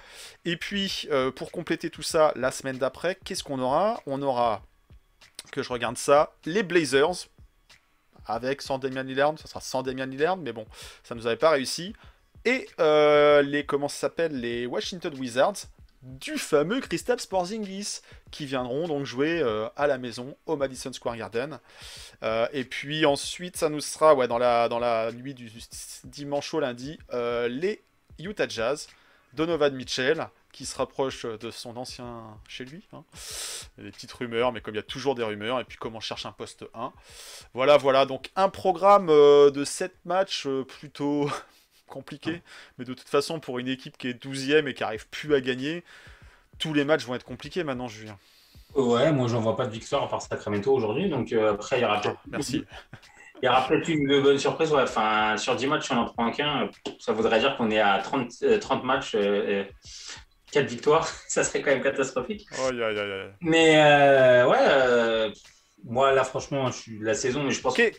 [0.44, 4.00] Et puis, pour compléter tout ça, la semaine d'après, qu'est-ce qu'on aura?
[4.06, 4.62] On aura,
[5.50, 7.28] que je regarde ça, les Blazers,
[8.26, 10.66] avec sans Damian Lillard, ça sera sans Damian Lillard, mais bon,
[11.02, 11.94] ça nous avait pas réussi.
[12.44, 15.66] Et euh, les, comment ça les Washington Wizards,
[16.02, 21.16] du fameux Kristaps Porzingis, qui viendront donc jouer euh, à la maison au Madison Square
[21.16, 21.58] Garden.
[22.22, 25.50] Euh, et puis ensuite, ça nous sera, ouais, dans la, dans la nuit du
[26.04, 27.82] dimanche au lundi, les
[28.18, 28.88] Utah Jazz,
[29.32, 32.86] Donovan Mitchell, qui se rapproche de son ancien chez lui.
[32.92, 33.02] hein.
[33.76, 35.64] Il y a des petites rumeurs, mais comme il y a toujours des rumeurs, et
[35.64, 36.92] puis comme on cherche un poste 1.
[37.54, 41.28] Voilà, voilà, donc un programme euh, de 7 matchs euh, plutôt
[41.88, 42.40] compliqué,
[42.78, 45.40] mais de toute façon, pour une équipe qui est 12ème et qui arrive plus à
[45.40, 45.82] gagner,
[46.58, 48.16] tous les matchs vont être compliqués maintenant, Julien.
[48.76, 51.08] Ouais, moi j'en vois pas de victoire à part Sacramento aujourd'hui.
[51.08, 52.64] Donc euh, après, il y aura peut-être Merci.
[53.42, 54.72] il y aura peut-être une bonne surprise.
[54.72, 54.82] Ouais.
[54.82, 58.30] Enfin, sur 10 matchs, on en prend qu'un, ça voudrait dire qu'on est à 30,
[58.42, 59.64] euh, 30 matchs, euh,
[60.54, 61.06] 4 victoires.
[61.28, 62.46] Ça serait quand même catastrophique.
[63.40, 65.30] Mais euh, ouais, euh,
[65.84, 67.92] moi là, franchement, je suis la saison, mais je pense Ok,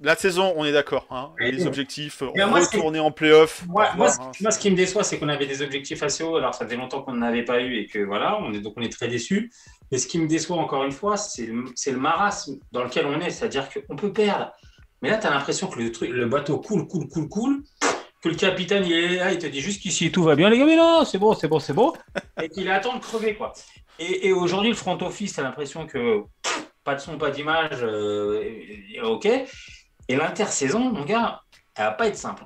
[0.00, 1.06] la saison, on est d'accord.
[1.10, 1.32] hein.
[1.38, 3.64] Les objectifs, Mais moi, c'est- retourner en playoff.
[3.66, 4.30] Moi, moi, hein.
[4.42, 6.36] moi, ce qui me déçoit, c'est qu'on avait des objectifs assez hauts.
[6.36, 8.74] Alors, ça faisait longtemps qu'on n'en avait pas eu et que voilà, on est, donc
[8.76, 9.50] on est très déçus.
[9.90, 13.18] Mais ce qui me déçoit encore une fois, c'est le, le marasme dans lequel on
[13.20, 13.30] est.
[13.30, 14.52] C'est-à-dire qu'on peut perdre.
[15.00, 17.62] Mais là, tu as l'impression que le, truc, le bateau coule, coule, coule, coule.
[18.22, 20.64] Que le capitaine, il est là, il te dit jusqu'ici, tout va bien, les gars.
[20.64, 21.92] Mais non, c'est bon, c'est bon, c'est bon.
[22.42, 23.52] Et qu'il attend de crever, quoi.
[23.98, 27.30] Et, et aujourd'hui, le front office, tu as l'impression que pff, pas de son, pas
[27.30, 28.42] d'image, euh,
[29.04, 29.26] OK.
[29.26, 31.40] Et l'intersaison, mon gars,
[31.76, 32.44] elle va pas être simple.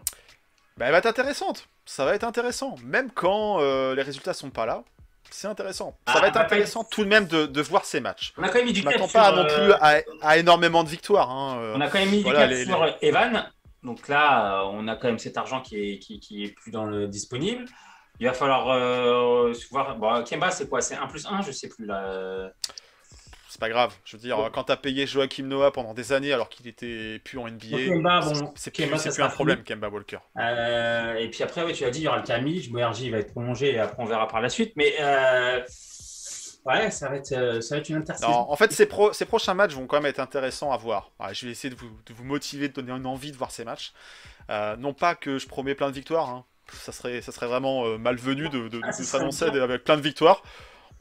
[0.76, 1.68] Bah, elle va être intéressante.
[1.86, 2.76] Ça va être intéressant.
[2.84, 4.82] Même quand euh, les résultats sont pas là,
[5.30, 5.96] c'est intéressant.
[6.08, 8.32] Ça Ah, va être intéressant tout de même de, de voir ces matchs.
[8.36, 10.82] On a quand même mis du cap pas sur, non euh, plus à, à énormément
[10.84, 11.30] de victoires.
[11.30, 11.74] hein, euh.
[11.76, 13.50] On a quand même mis Voilà, du cap les- sur Evan.
[13.82, 16.70] Donc là, euh, on a quand même cet argent qui est, qui, qui est plus
[16.70, 17.64] dans le disponible.
[18.18, 19.96] Il va falloir euh, voir.
[19.96, 20.80] Bon, Kemba, c'est quoi?
[20.80, 21.86] C'est 1 plus 1 Je sais plus.
[21.86, 22.50] Là.
[23.50, 23.92] C'est pas grave.
[24.04, 27.36] Je veux dire, quand t'as payé Joachim Noah pendant des années alors qu'il était plus
[27.36, 30.18] en NBA, Kemba, bon, c'est plus, un problème, Kemba Walker.
[30.38, 32.70] Euh, et puis après, ouais, tu as dit, il y aura le Camille.
[32.70, 34.74] Moerji va être prolongé et après, on verra par la suite.
[34.76, 35.62] Mais euh,
[36.66, 38.28] ouais, ça va, être, euh, ça va être une intersaison.
[38.30, 41.10] En fait, ces, pro- ces prochains matchs vont quand même être intéressants à voir.
[41.32, 43.64] Je vais essayer de vous, de vous motiver, de donner une envie de voir ces
[43.64, 43.92] matchs.
[44.50, 46.44] Euh, non pas que je promets plein de victoires, hein.
[46.72, 50.02] ça, serait, ça serait vraiment euh, malvenu de, de- Ah, de s'annoncer avec plein de
[50.02, 50.42] victoires.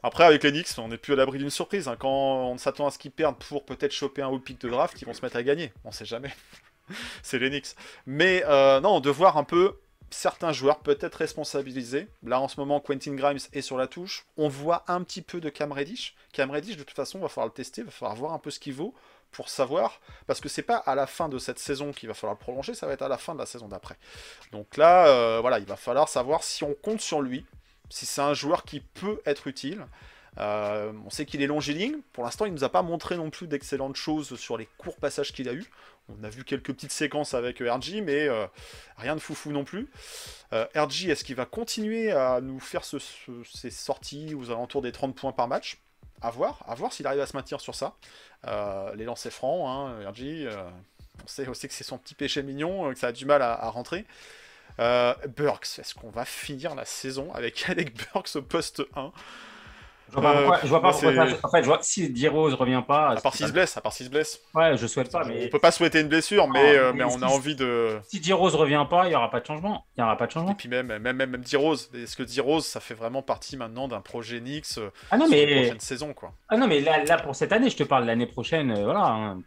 [0.02, 1.86] Après, avec les Knicks, on n'est plus à l'abri d'une surprise.
[1.88, 1.96] hein.
[1.98, 5.00] Quand on s'attend à ce qu'ils perdent pour peut-être choper un haut pick de draft,
[5.02, 5.72] ils vont se mettre à gagner.
[5.84, 6.30] On sait jamais.
[7.22, 7.74] C'est les Knicks.
[8.06, 9.74] Mais euh, non, de voir un peu
[10.10, 12.08] certains joueurs peut-être responsabilisés.
[12.22, 14.26] Là, en ce moment, Quentin Grimes est sur la touche.
[14.36, 16.14] On voit un petit peu de Cam Reddish.
[16.32, 18.58] Cam Reddish, de toute façon, va falloir le tester, va falloir voir un peu ce
[18.58, 18.94] qu'il vaut
[19.30, 22.34] pour savoir, parce que c'est pas à la fin de cette saison qu'il va falloir
[22.34, 23.96] le prolonger, ça va être à la fin de la saison d'après.
[24.52, 27.46] Donc là, euh, voilà, il va falloir savoir si on compte sur lui,
[27.88, 29.86] si c'est un joueur qui peut être utile.
[30.38, 31.98] Euh, on sait qu'il est longiligne.
[32.12, 35.32] Pour l'instant, il nous a pas montré non plus d'excellentes choses sur les courts passages
[35.32, 35.68] qu'il a eu.
[36.18, 38.46] On a vu quelques petites séquences avec RG, mais euh,
[38.96, 39.88] rien de foufou non plus.
[40.52, 44.82] Euh, RG, est-ce qu'il va continuer à nous faire ce- ce- ces sorties aux alentours
[44.82, 45.78] des 30 points par match?
[46.22, 47.94] À voir, à voir s'il arrive à se maintenir sur ça.
[48.46, 50.68] Euh, les lancers francs, hein, RG, euh,
[51.24, 53.52] on sait que c'est son petit péché mignon, euh, que ça a du mal à,
[53.54, 54.04] à rentrer.
[54.78, 59.12] Euh, Burks, est-ce qu'on va finir la saison avec Alec Burks au poste 1
[60.10, 60.58] Je vois pas pourquoi.
[60.62, 63.10] Je vois pas moi, pourquoi c'est- ça- En fait, je vois si D-Rose revient pas.
[63.10, 64.40] À part s'il se blesse, à part s'il se blesse.
[64.54, 66.98] Ouais, je souhaite pas, mais On peut pas souhaiter une blessure, mais, Non, euh, mais
[66.98, 67.98] mais on a si- envie de.
[68.08, 69.86] si D-Rose revient pas, il y aura pas de changement.
[69.96, 70.54] Il y aura pas de Et changement.
[70.54, 71.90] puis même, même, même, même D-Rose.
[71.94, 75.34] Est-ce que D-Rose, ça fait vraiment partie maintenant d'un projet Nix euh, Ah non, sur
[75.36, 76.32] les mais prochaines saisons, quoi?
[76.48, 79.04] Ah non, mais là, là pour cette année, je te parle l'année prochaine, euh, voilà.
[79.06, 79.42] hein.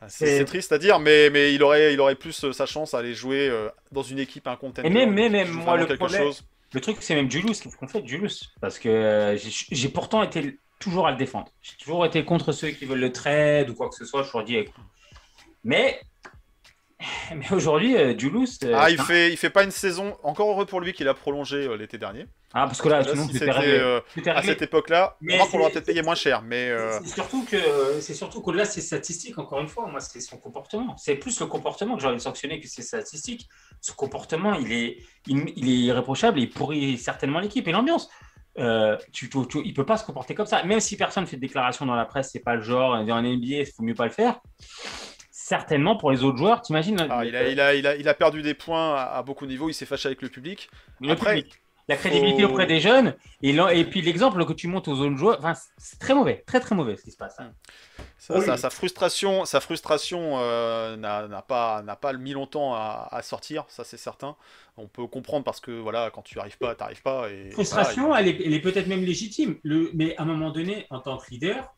[0.00, 2.52] Ah, C'est Et- c'est triste à dire, mais, mais il, aurait, il aurait plus euh,
[2.52, 4.86] sa chance à aller jouer euh, dans une équipe un contender.
[4.88, 6.44] Et même- qui même moi, le problème- chose.
[6.72, 10.58] Le truc, c'est même Julius, qu'est-ce qu'on fait Julius Parce que euh, j'ai pourtant été
[10.78, 11.48] toujours à le défendre.
[11.62, 14.22] J'ai toujours été contre ceux qui veulent le trade ou quoi que ce soit.
[14.24, 14.74] Je leur dis, écoute.
[15.64, 16.00] Mais,
[17.34, 18.58] mais aujourd'hui, euh, Julius.
[18.64, 20.16] euh, Ah, il un- fait, il fait pas une saison.
[20.22, 22.26] Encore heureux pour lui qu'il a prolongé l'été dernier.
[22.58, 25.68] Ah, parce que là, Là, sinon, si c'était euh, à cette époque-là, on qu'on l'aurait
[25.68, 26.40] c'est- peut-être payé moins cher.
[26.40, 27.56] Mais euh, C'est surtout que
[28.00, 30.96] c'est surtout qu'au-delà de ses statistiques, encore une fois, moi c'est son comportement.
[30.96, 33.46] C'est plus le comportement que de sanctionner que ses statistiques.
[33.82, 38.08] Ce comportement, il est, il, il est irréprochable et il pourrit certainement l'équipe et l'ambiance.
[38.58, 40.62] Euh, tu, tu- tu- il peut pas se comporter comme ça.
[40.62, 43.04] Même si personne fait de déclaration dans la presse, c'est pas le genre.
[43.04, 44.40] Dans NBA, il faut mieux pas le faire.
[45.30, 48.14] Certainement pour les autres joueurs, t'imagines ah, il, a, il, a, il, a, il a
[48.14, 49.68] perdu des points à, à beaucoup de niveaux.
[49.68, 50.70] Il s'est fâché avec le public.
[51.00, 54.66] le Après, public, la crédibilité faut- auprès des jeunes et, et puis l'exemple que tu
[54.68, 57.36] montes aux autres joueurs, enfin, c'est très mauvais, très très mauvais ce qui se passe.
[57.38, 57.52] hein.
[58.18, 58.44] Sa, Oui.
[58.44, 63.98] sa- sa frustration, sa frustration euh, n'a pas, mis longtemps à, à sortir, ça c'est
[63.98, 64.34] certain.
[64.76, 67.30] On peut comprendre parce que voilà, quand tu arrives pas, tu arrives pas.
[67.30, 69.56] Et, frustration, voilà, elle est, peut-être même légitime.
[69.62, 71.72] Le, mais à un moment donné, en tant que leader,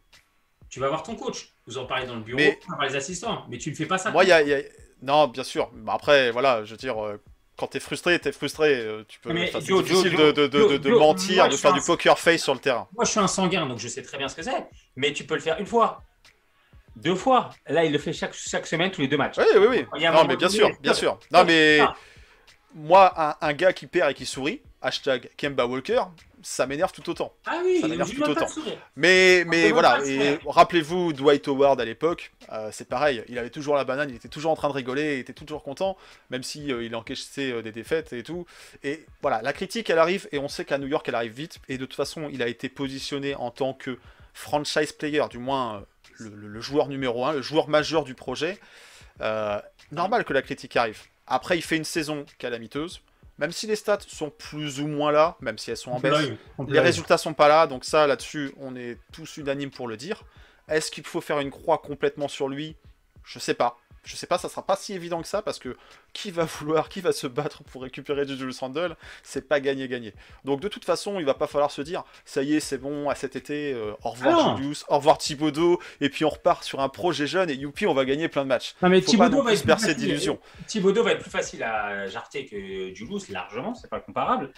[0.70, 1.52] tu vas voir ton coach.
[1.66, 3.44] Vous en parlez dans le bureau, Mais- tu vas voir les assistants.
[3.50, 4.10] Mais tu ne fais pas ça.
[4.10, 4.62] Moi, il y a, il y a-
[5.02, 5.70] Non, bien sûr.
[5.74, 7.20] Mais après, voilà, je veux dire, euh,
[7.58, 8.74] quand t'es frustré, t'es frustré.
[8.76, 9.32] euh, Tu peux...
[9.32, 11.72] Mais c'est difficile Joe, de, de- de- Joe, de- de Joe, mentir, moi, de faire
[11.74, 12.88] du poker face sur le terrain.
[12.94, 14.66] Moi, je suis un sanguin, donc je sais très bien ce que c'est.
[14.96, 16.02] Mais tu peux le faire une fois,
[16.96, 17.50] deux fois.
[17.66, 19.36] Là, il le fait chaque, chaque semaine, tous les deux matchs.
[19.38, 19.86] Oui, oui, oui.
[19.96, 21.18] Il y a un Non, mais bien sûr, bien sûr.
[21.32, 21.94] Non, mais Ah.
[22.74, 26.02] moi, un, un gars qui perd et qui sourit, hashtag Kemba Walker,
[26.42, 27.32] ça m'énerve tout autant.
[27.46, 28.46] Ah oui, Ça m'énerve tout autant.
[28.96, 33.74] Mais, mais voilà, et rappelez-vous Dwight Howard à l'époque, euh, c'est pareil, il avait toujours
[33.76, 35.96] la banane, il était toujours en train de rigoler, il était toujours content,
[36.30, 38.46] même si euh, il encaissait euh, des défaites et tout.
[38.82, 41.58] Et voilà, la critique elle arrive, et on sait qu'à New York elle arrive vite,
[41.68, 43.98] et de toute façon il a été positionné en tant que
[44.34, 45.84] franchise player, du moins
[46.18, 48.58] le, le- le joueur numéro un, le joueur majeur du projet.
[49.90, 51.00] Normal que la critique arrive.
[51.26, 53.00] Après il fait une saison calamiteuse,
[53.38, 56.32] même si les stats sont plus ou moins là, même si elles sont en baisse.
[56.66, 60.24] Les résultats sont pas là, donc ça, là-dessus, on est tous unanimes pour le dire.
[60.68, 62.76] Est-ce qu'il faut faire une croix complètement sur lui?
[63.24, 63.78] Je sais pas.
[64.08, 65.76] Je sais pas, ça sera pas si évident que ça, parce que
[66.14, 70.14] qui va vouloir, qui va se battre pour récupérer du Julius Randle, c'est pas gagné-gagné.
[70.44, 73.10] Donc de toute façon, il va pas falloir se dire, ça y est, c'est bon,
[73.10, 74.56] à cet été, euh, au revoir Ah.
[74.56, 77.92] Julius, au revoir Thibodeau, et puis on repart sur un projet jeune, et youpi, on
[77.92, 78.74] va gagner plein de matchs.
[78.80, 79.52] Non, mais Faut Thibodeau va.
[80.66, 84.52] Thibodeau va être plus facile à jarter que Julius, largement, c'est pas comparable.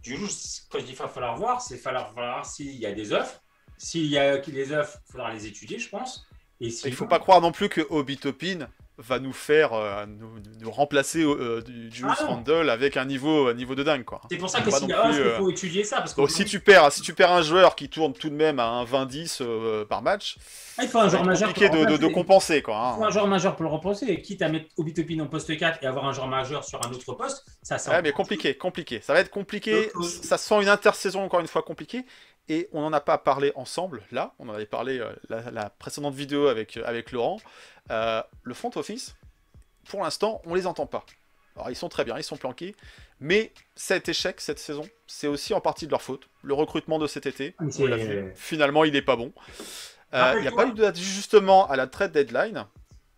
[0.00, 3.12] Julius, quand je dis qu'il va falloir voir, c'est falloir voir s'il y a des
[3.12, 3.42] offres.
[3.78, 6.24] S'il y a les offres, il faudra les étudier, je pense.
[6.60, 8.68] Et Il faut pas croire non plus que Obi Toppin
[8.98, 10.28] va nous faire euh, nous,
[10.60, 12.26] nous remplacer euh, du Julius Ah.
[12.26, 14.20] Randle avec un niveau, niveau de dingue quoi.
[14.30, 15.98] C'est pour ça que a plus, il euh, faut étudier ça.
[15.98, 18.34] Parce que Donc si tu perds, si tu perds un joueur qui tourne tout de
[18.34, 20.36] même à un 20-10 euh, par match,
[20.76, 21.48] Ah, il faut un joueur majeur.
[21.48, 22.92] compliqué pour de, compenser quoi.
[22.92, 23.08] Il faut hein.
[23.08, 24.20] un joueur majeur pour le reposer.
[24.20, 27.14] Quitte à mettre Obitopin en poste 4 et avoir un joueur majeur sur un autre
[27.14, 29.00] poste, ça Ouais, mais compliqué, compliqué.
[29.00, 29.90] Ça va être compliqué.
[30.22, 32.04] Ça sent une intersaison encore une fois compliquée.
[32.48, 34.34] Et on n'en a pas parlé ensemble, là.
[34.38, 37.38] On en avait parlé euh, la, la précédente vidéo avec, euh, avec Laurent.
[37.90, 39.14] Euh, le front office,
[39.88, 41.04] pour l'instant, on les entend pas.
[41.54, 42.74] Alors ils sont très bien, ils sont planqués.
[43.20, 46.28] Mais cet échec, cette saison, c'est aussi en partie de leur faute.
[46.42, 48.32] Le recrutement de cet été, Ah, on vu.
[48.34, 49.32] Finalement, il n'est pas bon.
[50.14, 52.66] Euh, Il n'y a pas eu d'ajustement à la trade deadline.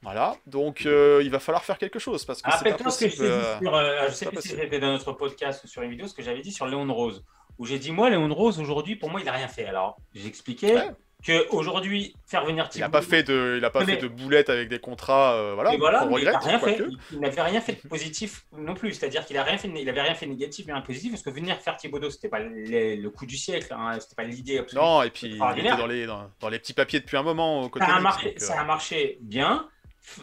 [0.03, 3.05] Voilà, donc euh, il va falloir faire quelque chose parce que c'est pas Rappelle-toi ce
[3.07, 3.29] que je possible.
[3.61, 4.09] dit euh, sur.
[4.11, 4.61] je sais pas plus si possible.
[4.61, 7.25] c'était dans notre podcast ou sur une vidéo, ce que j'avais dit sur Léon Rose.
[7.59, 9.67] Où j'ai dit, moi, Léon Rose, aujourd'hui, pour moi, il n'a rien fait.
[9.67, 10.91] Alors, j'ai expliqué Ouais.
[11.25, 12.85] qu'aujourd'hui, faire venir Il Thibaut.
[12.85, 15.55] n'a pas fait de, il a pas Mais- fait de boulettes avec des contrats, euh,
[15.55, 16.61] voilà, il n'a regrette, rien.
[16.79, 18.93] Il- Il n'avait rien fait de positif non plus.
[18.93, 21.23] C'est-à-dire qu'il a rien fait, il avait rien fait de négatif, mais de positif, parce
[21.23, 24.59] que venir faire Thibaudot, c'était pas le, le coup du siècle, hein, c'était pas l'idée
[24.59, 24.81] absolue.
[24.83, 27.63] Non, et puis il était dans les, dans, dans les petits papiers depuis un moment
[27.63, 29.69] au côté ça a, Knicks, marché, donc, euh, ça a marché bien.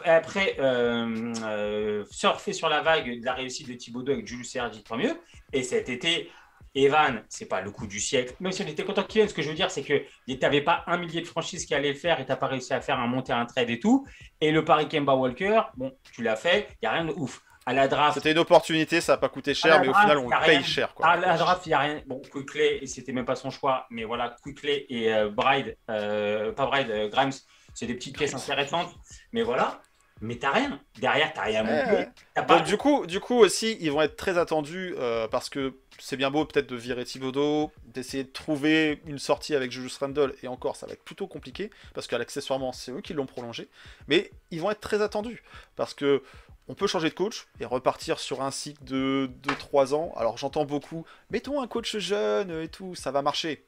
[0.04, 4.84] Après, euh, euh, surfer sur la vague de la réussite de Thibaudot avec Julius Sergi,
[4.84, 5.18] tant mieux.
[5.52, 6.30] Et cet été,
[6.74, 8.34] Evan, c'est pas le coup du siècle.
[8.40, 10.36] Même si on était content qu'il vienne, ce que je veux dire, c'est que tu
[10.38, 12.72] n'avais pas un millier de franchises qui allait le faire et tu n'as pas réussi
[12.72, 14.06] à faire un monter un trade et tout.
[14.40, 17.42] Et le pari Kemba Walker, bon, tu l'as fait, il n'y a rien de ouf.
[17.64, 20.28] À la draft, C'était une opportunité, ça n'a pas coûté cher, mais au final on
[20.28, 20.62] paye rien.
[20.62, 20.94] cher.
[20.94, 21.06] Quoi.
[21.06, 22.02] à la draft, il n'y a rien.
[22.06, 26.50] Bon, Quickley, et c'était même pas son choix, mais voilà, Quickley et euh, Bride, euh,
[26.52, 27.30] pas Bride, euh, Grimes,
[27.72, 28.92] c'est des petites pièces intéressantes,
[29.32, 29.80] mais voilà.
[30.22, 30.80] Mais t'as rien.
[31.00, 32.08] Derrière, t'as rien Ouais, ouais.
[32.34, 35.50] T'as pas- Donc du coup, du coup aussi, ils vont être très attendus euh, parce
[35.50, 39.98] que c'est bien beau peut-être de virer Thibodeau, d'essayer de trouver une sortie avec Julius
[39.98, 43.68] Randle, et encore, ça va être plutôt compliqué parce qu'accessoirement, c'est eux qui l'ont prolongé.
[44.08, 45.42] Mais ils vont être très attendus
[45.76, 46.22] parce que
[46.68, 50.12] on peut changer de coach et repartir sur un cycle de 2-3 ans.
[50.16, 53.64] Alors j'entends beaucoup, mettons un coach jeune et tout, ça va marcher.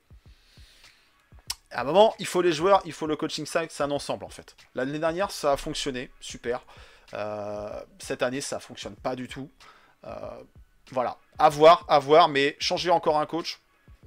[1.74, 4.24] À un moment, il faut les joueurs, il faut le coaching staff, c'est un ensemble
[4.24, 4.56] en fait.
[4.74, 6.62] L'année dernière, ça a fonctionné, super.
[7.12, 9.50] Euh, cette année, ça fonctionne pas du tout.
[10.06, 10.10] Euh,
[10.90, 13.60] voilà, à voir, à voir, mais changer encore un coach,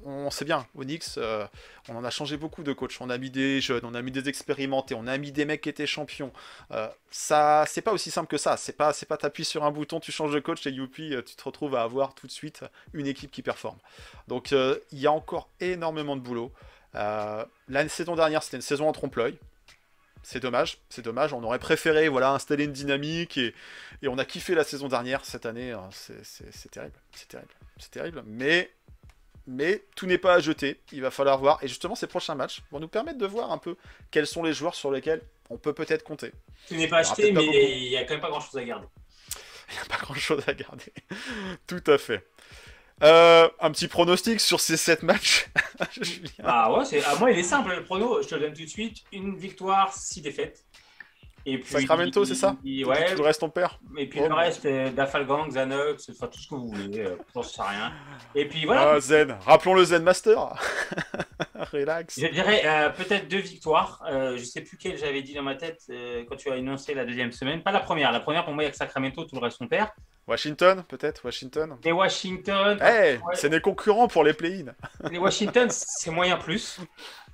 [0.05, 1.45] on sait bien, Onyx, euh,
[1.89, 2.97] on en a changé beaucoup de coachs.
[2.99, 5.61] On a mis des jeunes, on a mis des expérimentés, on a mis des mecs
[5.61, 6.31] qui étaient champions.
[6.71, 8.57] Euh, ça, c'est pas aussi simple que ça.
[8.57, 11.21] C'est pas, c'est pas t'appuies sur un bouton, tu changes de coach et youpi, euh,
[11.21, 12.63] tu te retrouves à avoir tout de suite
[12.93, 13.77] une équipe qui performe.
[14.27, 16.51] Donc il y a encore énormément de boulot.
[16.95, 19.37] Euh, la saison dernière, c'était une saison en trompe-l'œil.
[20.23, 21.31] C'est dommage, c'est dommage.
[21.33, 23.53] On aurait préféré voilà, installer une dynamique et,
[24.01, 25.23] et on a kiffé la saison dernière.
[25.23, 28.23] Cette année, euh, c'est- terrible, c'est terrible, c'est terrible.
[28.25, 28.69] Mais,
[29.45, 30.81] mais tout n'est pas à jeter.
[30.91, 31.59] Il va falloir voir.
[31.63, 33.77] Et justement, ces prochains matchs vont nous permettre de voir un peu
[34.11, 36.33] quels sont les joueurs sur lesquels on peut peut-être compter.
[36.67, 38.87] Tu n'es pas acheté, mais il n'y a quand même pas grand chose à garder.
[39.69, 40.93] Il n'y a pas grand chose à garder.
[41.67, 42.25] Tout à fait.
[43.03, 45.47] Euh, un petit pronostic sur ces 7 matchs.
[46.43, 47.03] Ah ouais, c'est...
[47.05, 48.97] ah, moi, il est simple le prono, je te le donne tout de suite.
[49.11, 50.63] Une victoire, six défaites.
[51.45, 52.57] Et puis, Sacramento, c'est ça?
[52.65, 53.71] Ouais, Tout le reste, on perd.
[53.97, 57.15] et puis Oh, le reste, euh, Dafalgang, Xanox, enfin tout ce que vous voulez, euh,
[57.33, 57.93] j'en sais rien.
[58.35, 59.37] Et puis voilà, Ah, Zen.
[59.45, 60.55] Rappelons le Zen Master.
[61.71, 62.19] Relax.
[62.19, 64.03] Je dirais euh, peut-être deux victoires.
[64.09, 65.83] Euh, je ne sais plus quelle j'avais dit dans ma tête
[66.27, 67.63] quand tu as énoncé la deuxième semaine.
[67.63, 68.11] Pas la première.
[68.11, 69.89] La première, pour moi, il y a que Sacramento, tout le reste, on perd.
[70.27, 71.77] Washington, peut-être Washington.
[71.83, 72.85] Et Washington, Eh,
[73.17, 73.19] Ouais.
[73.33, 74.73] c'est des concurrents pour les play-in.
[75.11, 76.79] les Washington, c'est moyen plus.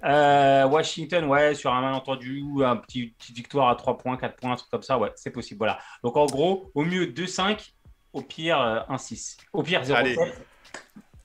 [0.03, 4.35] Euh, Washington, ouais, sur un malentendu ou un petit petite victoire à 3 points, 4
[4.35, 5.57] points, un truc comme ça, ouais, c'est possible.
[5.57, 5.79] Voilà.
[6.03, 7.73] Donc en gros, au mieux 2-5,
[8.13, 9.37] au pire euh, 1-6.
[9.53, 10.17] Au pire 0-7.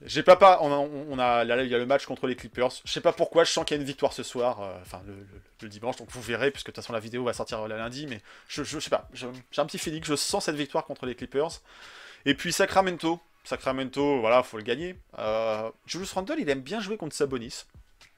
[0.05, 0.59] J'ai pas pas.
[0.61, 2.71] On a, là, il y a le match contre les Clippers.
[2.85, 3.43] Je sais pas pourquoi.
[3.43, 4.61] Je sens qu'il y a une victoire ce soir.
[4.61, 5.01] euh, Enfin,
[5.61, 5.97] le, dimanche.
[5.97, 8.07] Donc vous verrez, puisque de toute façon la vidéo va sortir le lundi.
[8.07, 9.09] Mais je, je, sais pas.
[9.13, 9.27] J'ai
[9.57, 10.03] un petit feeling.
[10.03, 11.61] Je sens cette victoire contre les Clippers.
[12.25, 13.19] Et puis Sacramento.
[13.43, 14.95] Sacramento, voilà, faut le gagner.
[15.17, 17.65] Euh, Julius Randle, il aime bien jouer contre Sabonis.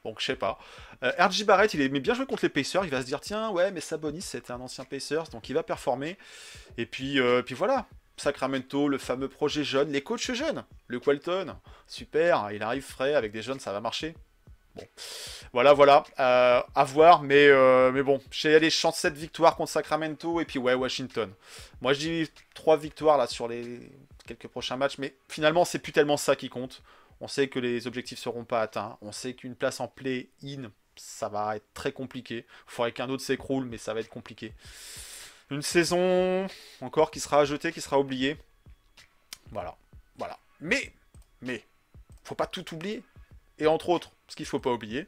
[0.04, 0.60] Donc je sais pas.
[1.04, 2.84] Euh, RJ Barrett, il aimait bien jouer contre les Pacers.
[2.84, 5.64] Il va se dire tiens, ouais, mais Sabonis c'était un ancien Pacers, donc il va
[5.64, 6.18] performer.
[6.78, 7.88] Et puis, euh, puis voilà.
[8.22, 11.56] Sacramento, le fameux projet jeune, les coachs jeunes, le Qualton,
[11.88, 14.16] super, il arrive frais avec des jeunes, ça va marcher.
[14.76, 14.84] Bon,
[15.52, 19.72] voilà, voilà, euh, à voir, mais, euh, mais bon, j'ai les chances 7 victoires contre
[19.72, 21.34] Sacramento et puis ouais, Washington.
[21.82, 23.82] Moi je dis 3 victoires là sur les
[24.26, 26.84] quelques prochains matchs, mais finalement c'est plus tellement ça qui compte.
[27.20, 31.28] On sait que les objectifs seront pas atteints, on sait qu'une place en play-in, ça
[31.28, 32.46] va être très compliqué.
[32.68, 34.54] Il faudrait qu'un autre s'écroule, mais ça va être compliqué.
[35.52, 36.48] Une saison
[36.80, 38.38] encore qui sera ajoutée, qui sera oubliée.
[39.52, 39.76] Voilà,
[40.18, 40.40] voilà.
[40.62, 40.94] Mais,
[41.42, 41.62] mais,
[42.24, 43.04] faut pas tout oublier.
[43.60, 45.08] Et entre autres, ce qu'il faut pas oublier,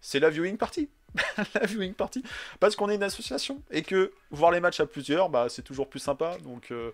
[0.00, 0.88] c'est la viewing party.
[1.54, 2.24] la viewing party.
[2.58, 5.88] Parce qu'on est une association et que voir les matchs à plusieurs, bah, c'est toujours
[5.88, 6.36] plus sympa.
[6.38, 6.90] Donc euh,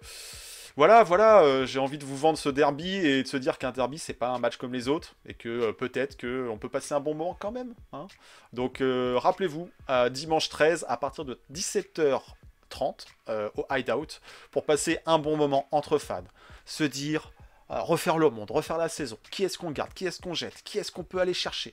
[0.79, 3.72] voilà, voilà, euh, j'ai envie de vous vendre ce derby et de se dire qu'un
[3.72, 6.68] derby, c'est pas un match comme les autres et que euh, peut-être que on peut
[6.68, 7.74] passer un bon moment quand même.
[7.93, 8.07] hein.
[8.53, 9.68] Donc euh, rappelez-vous,
[10.11, 14.20] dimanche 13 à partir de 17h30 euh, au Hideout
[14.53, 16.22] pour passer un bon moment entre fans.
[16.64, 17.33] Se dire,
[17.68, 19.18] refaire le monde, refaire la saison.
[19.33, 19.93] Qui est-ce qu'on garde?
[19.95, 20.62] Qui est-ce qu'on jette?
[20.62, 21.72] Qui est-ce qu'on peut aller chercher?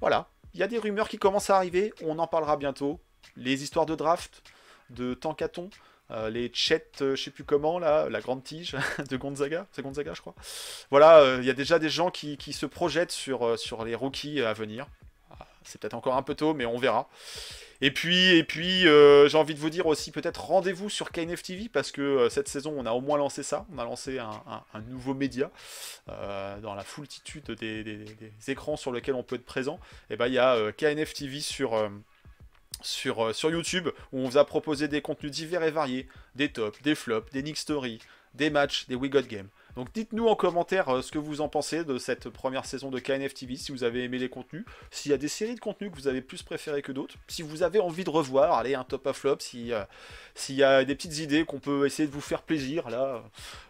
[0.00, 3.00] Voilà, il y a des rumeurs qui commencent à arriver, on en parlera bientôt.
[3.36, 4.44] Les histoires de draft,
[4.90, 5.70] de Tankaton,
[6.10, 8.76] euh, les chets, euh, je sais plus comment, là, la grande tige
[9.08, 10.34] de Gonzaga, c'est Gonzaga je crois.
[10.90, 13.94] Voilà, euh, il y a déjà des gens qui, qui se projettent sur, sur les
[13.94, 14.86] rookies à venir.
[15.30, 17.08] Ah, C'est peut-être encore un peu tôt, mais on verra.
[17.80, 21.68] Et puis, et puis j'ai envie de vous dire aussi peut-être rendez-vous sur KNF TV
[21.68, 23.66] parce que cette saison on a au moins lancé ça.
[23.74, 24.30] On a lancé un,
[24.72, 25.50] un- nouveau média
[26.06, 28.06] dans la foultitude des,
[28.46, 29.80] écrans sur lesquels on peut être présent.
[30.08, 31.74] Et ben il y a euh, KNF TV sur
[32.82, 36.50] sur, euh, sur YouTube où on vous a proposé des contenus divers et variés, des
[36.50, 38.00] tops, des flops, des Nick Story,
[38.34, 39.48] des matchs, des We Got Game.
[39.76, 43.00] Donc dites-nous en commentaire euh, ce que vous en pensez de cette première saison de
[43.00, 45.90] KNF TV, si vous avez aimé les contenus, s'il y a des séries de contenus
[45.90, 48.84] que vous avez plus préférées que d'autres, si vous avez envie de revoir, allez, un
[48.84, 49.84] top à flop, euh,
[50.34, 53.22] s'il y a des petites idées qu'on peut essayer de vous faire plaisir, là,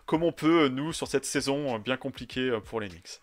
[0.07, 3.20] comme on peut, nous, sur cette saison bien compliquée pour les Knicks.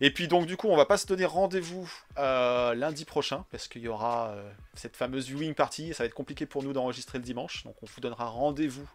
[0.00, 3.68] Et puis donc du coup, on va pas se donner rendez-vous euh, lundi prochain, parce
[3.68, 6.72] qu'il y aura euh, cette fameuse viewing party, et ça va être compliqué pour nous
[6.72, 8.88] d'enregistrer le dimanche, donc on vous donnera rendez-vous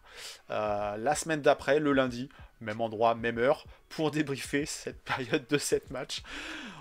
[0.50, 2.30] euh, la semaine d'après, le lundi,
[2.62, 6.24] même endroit, même heure, pour débriefer cette période de 7 matchs.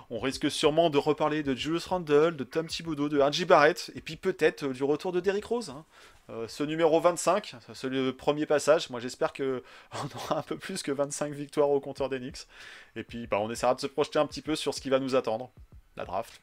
[0.09, 4.01] On risque sûrement de reparler de Julius Randle, de Tom Thibodeau, de RJ Barrett, et
[4.01, 5.69] puis peut-être du retour de Derrick Rose.
[5.69, 5.85] hein.
[6.29, 8.89] Euh, ce numéro 25, c'est le premier passage.
[8.89, 9.63] Moi j'espère que
[9.93, 12.47] on aura un peu plus que 25 victoires au compteur d'Enix.
[12.95, 14.99] Et puis bah, on essaiera de se projeter un petit peu sur ce qui va
[14.99, 15.51] nous attendre.
[15.97, 16.41] La draft.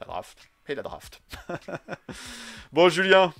[0.00, 0.38] La draft.
[0.68, 1.22] Et la draft.
[2.72, 3.32] bon Julien,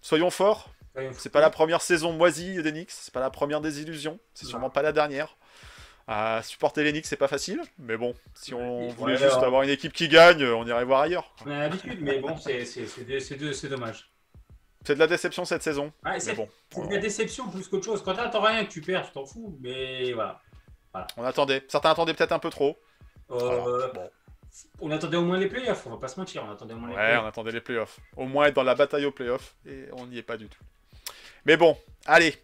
[0.00, 0.70] soyons forts.
[1.12, 4.82] C'est pas la première saison moisie d'Enix, c'est pas la première désillusion, c'est sûrement pas
[4.82, 5.36] la dernière.
[6.08, 9.92] Euh, supporter l'Enix c'est pas facile, mais bon, si on voulait juste avoir une équipe
[9.92, 11.34] qui gagne, on irait voir ailleurs.
[11.44, 14.13] On a l'habitude, mais bon, c'est dommage.
[14.84, 18.02] C'est de la déception cette saison, Ouais, c'est bon, de la déception plus qu'autre chose.
[18.02, 19.56] Quand t'attends rien, que tu perds, tu t'en fous.
[19.60, 20.40] Mais voilà.
[21.16, 21.64] on attendait.
[21.68, 22.78] Certains attendaient peut-être un peu trop.
[23.30, 23.86] Euh, Voilà.
[23.88, 24.10] Bon.
[24.80, 26.44] On attendait au moins les playoffs, on va pas se mentir.
[26.46, 27.24] On attendait au moins les Ouais, playoffs.
[27.24, 27.98] on attendait les playoffs.
[28.16, 30.62] Au moins être dans la bataille aux playoffs, et on n'y est pas du tout.
[31.46, 31.76] Mais bon,
[32.06, 32.34] allez,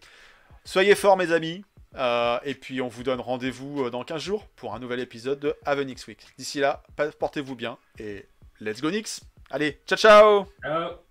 [0.64, 1.64] soyez forts mes amis,
[1.97, 5.38] euh, et puis on vous donne rendez-vous euh, dans 15 jours pour un nouvel épisode
[5.38, 6.26] de Avenix Week.
[6.36, 6.82] D'ici là,
[7.18, 8.26] portez-vous bien, et
[8.61, 9.20] let's go Nix
[9.51, 11.09] Allez, ciao ciao Ciao.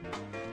[0.00, 0.47] Thank you.